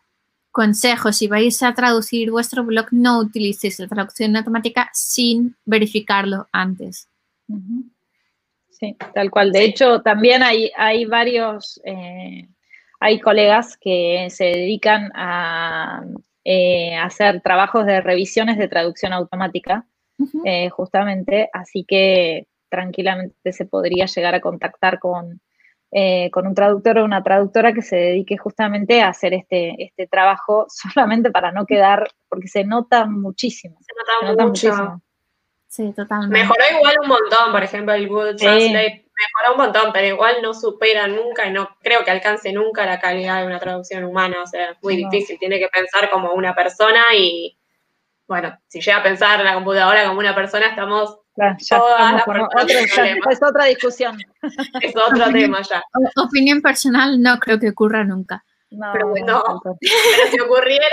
[0.56, 7.10] consejo, si vais a traducir vuestro blog, no utilicéis la traducción automática sin verificarlo antes.
[8.70, 9.52] Sí, tal cual.
[9.52, 12.48] De hecho, también hay, hay varios, eh,
[13.02, 16.06] hay colegas que se dedican a
[16.46, 19.86] eh, hacer trabajos de revisiones de traducción automática.
[20.46, 25.42] eh, justamente, así que tranquilamente se podría llegar a contactar con,
[25.98, 30.08] eh, con un traductor o una traductora que se dedique justamente a hacer este, este
[30.08, 33.78] trabajo solamente para no quedar, porque se nota muchísimo.
[33.80, 35.02] Se nota, muchísimo.
[35.70, 36.38] Sí, totalmente.
[36.38, 40.54] Mejoró igual un montón, por ejemplo, el Google Translate mejoró un montón, pero igual no
[40.54, 44.48] supera nunca y no creo que alcance nunca la calidad de una traducción humana, o
[44.48, 47.58] sea, es muy difícil, tiene que pensar como una persona y,
[48.28, 51.20] bueno, si llega a pensar la computadora como una persona, estamos
[53.30, 54.18] es otra discusión.
[54.82, 55.84] es otro tema ya.
[56.16, 58.44] Opinión personal, no creo que ocurra nunca.
[58.72, 60.86] No, pero bueno, pero si ocurriera,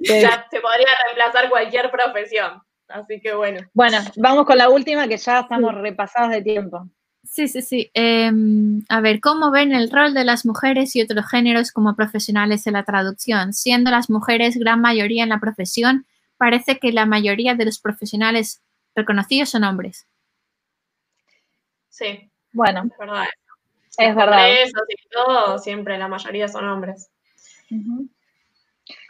[0.00, 2.62] ya se podría reemplazar cualquier profesión.
[2.88, 3.60] Así que bueno.
[3.72, 6.88] Bueno, vamos con la última que ya estamos repasados de tiempo.
[7.22, 7.90] Sí, sí, sí.
[7.94, 12.66] Em, a ver, ¿cómo ven el rol de las mujeres y otros géneros como profesionales
[12.66, 13.52] en la traducción?
[13.52, 16.06] Siendo las mujeres gran mayoría en la profesión,
[16.38, 18.62] parece que la mayoría de los profesionales
[19.00, 20.06] reconocidos son hombres.
[21.88, 22.30] Sí.
[22.52, 22.84] Bueno.
[22.90, 23.24] Es verdad.
[23.98, 24.62] Es verdad.
[24.62, 24.78] Eso,
[25.10, 27.10] todo, siempre la mayoría son hombres.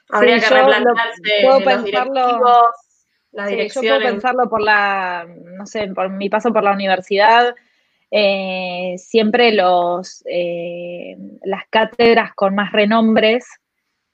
[0.08, 2.66] Habría que replantearse los directivos,
[3.32, 7.54] la sí, yo puedo pensarlo por la, no sé, por mi paso por la universidad,
[8.10, 13.46] eh, siempre los, eh, las cátedras con más renombres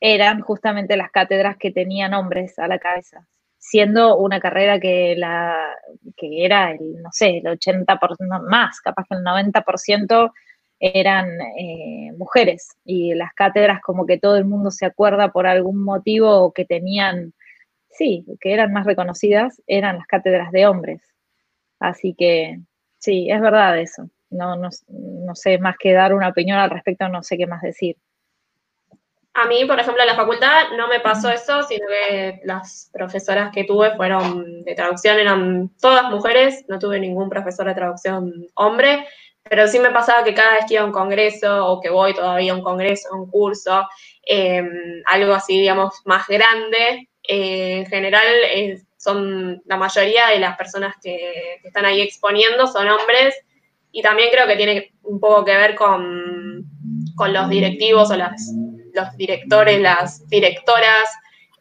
[0.00, 3.26] eran justamente las cátedras que tenían hombres a la cabeza,
[3.68, 5.74] siendo una carrera que, la,
[6.16, 10.32] que era, el, no sé, el 80% más, capaz que el 90%
[10.78, 11.28] eran
[11.58, 16.52] eh, mujeres y las cátedras como que todo el mundo se acuerda por algún motivo
[16.52, 17.32] que tenían,
[17.90, 21.02] sí, que eran más reconocidas, eran las cátedras de hombres.
[21.80, 22.60] Así que
[23.06, 24.10] Sí, es verdad eso.
[24.30, 24.70] No, no,
[25.34, 27.96] sé más que dar una opinión al respecto, no sé qué más decir.
[29.38, 33.52] A mí, por ejemplo, en la facultad no me pasó eso, sino que las profesoras
[33.52, 39.06] que tuve fueron de traducción, eran todas mujeres, no tuve ningún profesor de traducción hombre,
[39.42, 42.14] pero sí me pasaba que cada vez que iba a un congreso o que voy
[42.14, 43.86] todavía a un congreso, a un curso,
[44.22, 48.24] em, algo así, digamos, más grande, eh, en general
[48.96, 53.34] son la mayoría de las personas que, están ahí exponiendo son hombres
[53.92, 56.64] y también creo que tiene un poco que ver con,
[57.28, 58.50] los directivos o las,
[58.96, 61.08] los directores, las directoras,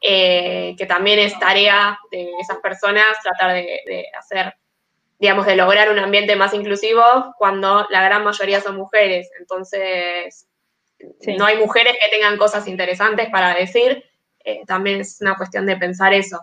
[0.02, 4.56] eh, que también es tarea de esas personas tratar de, hacer,
[5.20, 7.04] digamos, de lograr un ambiente más inclusivo
[7.38, 9.30] cuando la gran mayoría son mujeres.
[9.40, 10.48] Entonces,
[11.38, 14.04] no hay mujeres que tengan cosas interesantes para decir,
[14.44, 16.40] eh, también es una cuestión de pensar eso.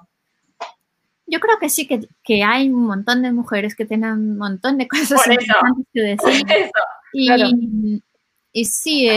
[1.27, 4.87] Yo creo que sí, que, hay un montón de mujeres que tienen un montón de
[4.87, 6.47] cosas interesantes que decir.
[7.15, 8.03] y,
[8.53, 9.09] y, sí,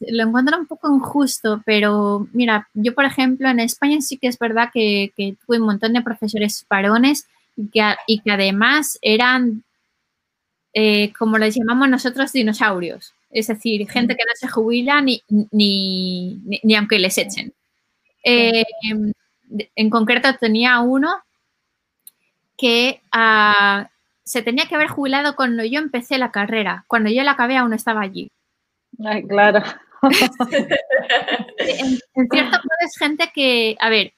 [0.00, 4.38] lo encuentro un poco injusto, pero mira, yo por ejemplo en España sí que es
[4.38, 7.26] verdad que, tuve un montón de profesores varones
[7.56, 9.64] y que, y que además eran,
[10.72, 13.12] eh, como les llamamos nosotros, dinosaurios.
[13.30, 17.52] Es decir, gente que no se jubila ni, ni, ni, aunque les echen.
[18.24, 18.64] Eh,
[19.74, 21.22] en concreto tenía uno
[22.56, 23.88] que ah,
[24.24, 26.84] se tenía que haber jubilado cuando yo empecé la carrera.
[26.88, 28.30] Cuando yo la acabé aún estaba allí.
[29.04, 29.62] Ay, claro.
[31.58, 31.98] en,
[32.30, 34.12] cierto modo es gente que, a ver,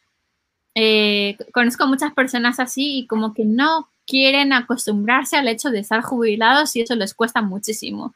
[0.74, 6.02] eh, conozco muchas personas así y como que no quieren acostumbrarse al hecho de estar
[6.02, 8.14] jubilados y eso les cuesta muchísimo.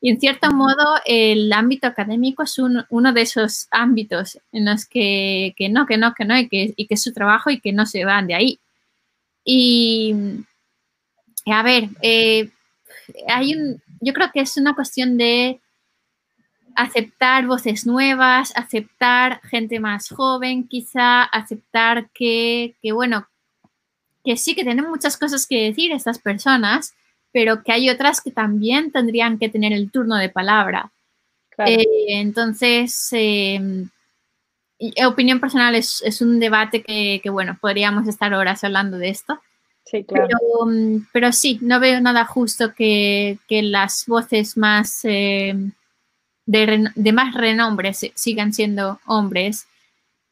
[0.00, 5.54] Y en cierto modo el ámbito académico es uno de esos ámbitos en los que,
[5.56, 7.72] que, no, que no, que no, y que, y que es su trabajo y que
[7.72, 8.58] no se van de ahí.
[9.44, 10.14] Y,
[11.46, 12.50] a ver, eh,
[13.28, 15.60] hay un, yo creo que es una cuestión de
[16.76, 23.26] aceptar voces nuevas, aceptar gente más joven, quizá aceptar que, bueno,
[24.24, 26.94] que sí que tienen muchas cosas que decir estas personas,
[27.32, 30.92] pero que hay otras que también tendrían que tener el turno de palabra.
[31.58, 33.88] Eh, entonces, em,
[35.06, 39.40] opinión personal es, un debate que, bueno, podríamos estar horas hablando de esto.
[39.84, 40.28] Sí, claro.
[41.12, 45.54] Pero, mm, sí, no veo nada justo que, las voces más eh,
[46.46, 49.66] de, más renombre sigan siendo hombres,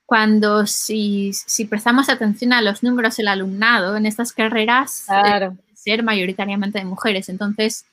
[0.06, 1.32] cuando si,
[1.68, 5.56] prestamos atención a los números del alumnado en estas carreras, claro.
[5.74, 7.28] ser mayoritariamente de mujeres.
[7.28, 7.84] Entonces,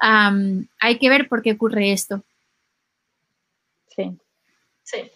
[0.00, 2.22] hay que ver por qué ocurre esto.
[3.88, 4.16] Sí.
[4.84, 5.10] Sí.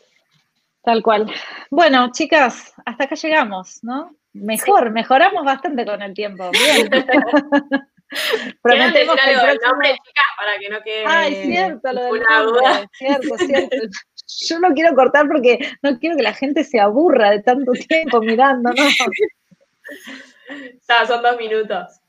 [0.83, 1.33] Tal cual.
[1.71, 4.15] Bueno, chicas, hasta acá llegamos, ¿no?
[4.33, 6.51] Mejor, mejoramos bastante con el tiempo.
[6.51, 6.91] Bien.
[8.63, 12.89] Prometemos que el nombre, chicas, para que no quede Ay, cierto, lo del nombre.
[12.93, 13.77] Cierto, cierto.
[14.49, 18.21] Yo no quiero cortar porque no quiero que la gente se aburra de tanto tiempo
[18.21, 18.77] mirando, ¿no?
[21.07, 22.01] Son dos minutos.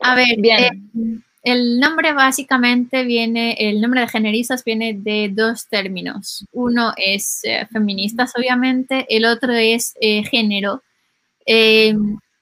[0.00, 0.90] A ver, bien.
[0.94, 6.44] Eh, el nombre básicamente viene, el nombre de generistas viene de dos términos.
[6.52, 10.82] Uno es eh, feministas, obviamente, el otro es eh, género.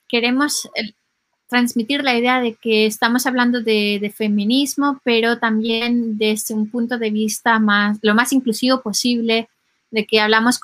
[0.09, 0.68] queremos
[1.48, 7.10] transmitir la idea de que estamos hablando de, feminismo, pero también desde un punto de
[7.10, 9.48] vista más, lo más inclusivo posible,
[9.90, 10.60] de que hablamos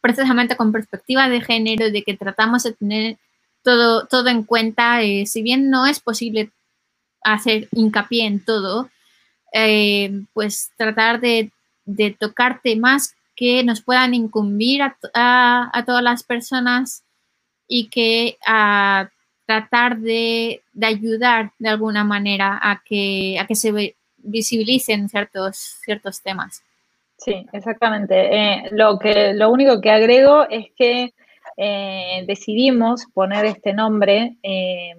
[0.00, 3.16] precisamente con perspectiva de género, de que tratamos de tener
[3.62, 6.50] todo, todo en cuenta, eh, si bien no es posible
[7.22, 8.88] hacer hincapié en todo,
[9.52, 11.50] eh, pues tratar de,
[12.18, 17.04] tocar temas que nos puedan incumbir a, todas las personas
[17.68, 19.08] y que a
[19.46, 26.62] tratar de, ayudar de alguna manera a que, a que se visibilicen ciertos, ciertos temas.
[27.16, 28.14] Sí, exactamente.
[28.36, 31.14] Eh, lo, que, lo único que agrego es que
[31.56, 34.94] eh, decidimos poner este nombre eh,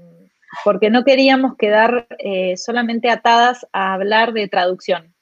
[0.64, 2.08] porque no queríamos quedar
[2.56, 5.14] solamente atadas a hablar de traducción.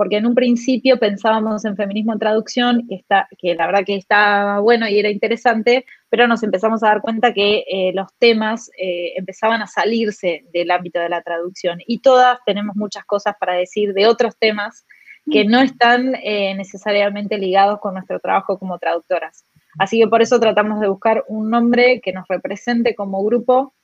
[0.00, 3.96] Porque en un principio pensábamos en feminismo en traducción, que, está, que la verdad que
[3.96, 9.60] estaba bueno y era interesante, pero nos empezamos a dar cuenta que los temas empezaban
[9.60, 11.80] a salirse del ámbito de la traducción.
[11.86, 14.86] Y todas tenemos muchas cosas para decir de otros temas
[15.30, 19.44] que no están eh, necesariamente ligados con nuestro trabajo como traductoras.
[19.78, 23.74] Así que por eso tratamos de buscar un nombre que nos represente como grupo.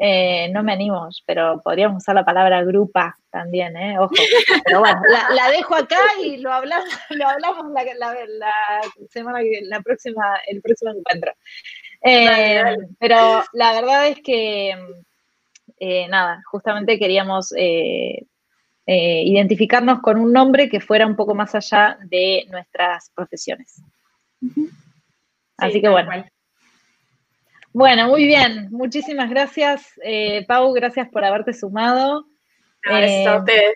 [0.00, 3.98] Eh, no me animo, pero podríamos usar la palabra grupa también, ¿eh?
[3.98, 4.14] Ojo.
[4.64, 5.00] Pero bueno,
[5.34, 8.54] la, dejo acá y lo hablamos, lo hablamos la,
[9.10, 11.32] semana que la próxima, el próximo encuentro.
[12.02, 14.72] Eh, pero la verdad es que
[16.08, 18.24] nada, justamente queríamos eh,
[18.86, 23.82] identificarnos con un nombre que fuera un poco más allá de nuestras profesiones.
[25.56, 26.24] Así que bueno.
[27.72, 28.68] Bueno, muy bien.
[28.70, 30.72] Muchísimas gracias, eh, Pau.
[30.72, 32.26] Gracias por haberte sumado.
[32.82, 33.74] Gracias a eh, ustedes.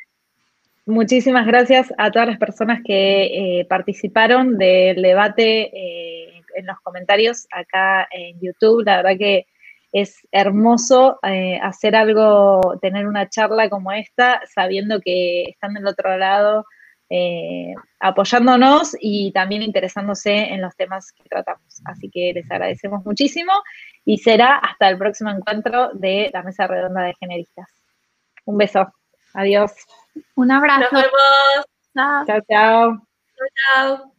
[0.87, 5.71] Muchísimas gracias a todas las personas que participaron del debate
[6.55, 8.85] en los comentarios acá en YouTube.
[8.85, 9.47] La verdad que
[9.93, 16.17] es hermoso eh, hacer algo, tener una charla como esta, sabiendo que están del otro
[16.17, 16.65] lado
[17.15, 21.83] eh, apoyándonos y también interesándose en los temas que tratamos.
[21.85, 23.53] Así que les agradecemos muchísimo
[24.03, 27.69] y será hasta el próximo encuentro de la Mesa Redonda de Generistas.
[28.47, 28.91] Un beso.
[29.35, 29.73] Adiós.
[30.37, 30.89] Un abrazo.
[30.91, 32.27] Nos vemos.
[32.27, 33.07] Chao, chao.
[33.37, 34.12] Chao, chao.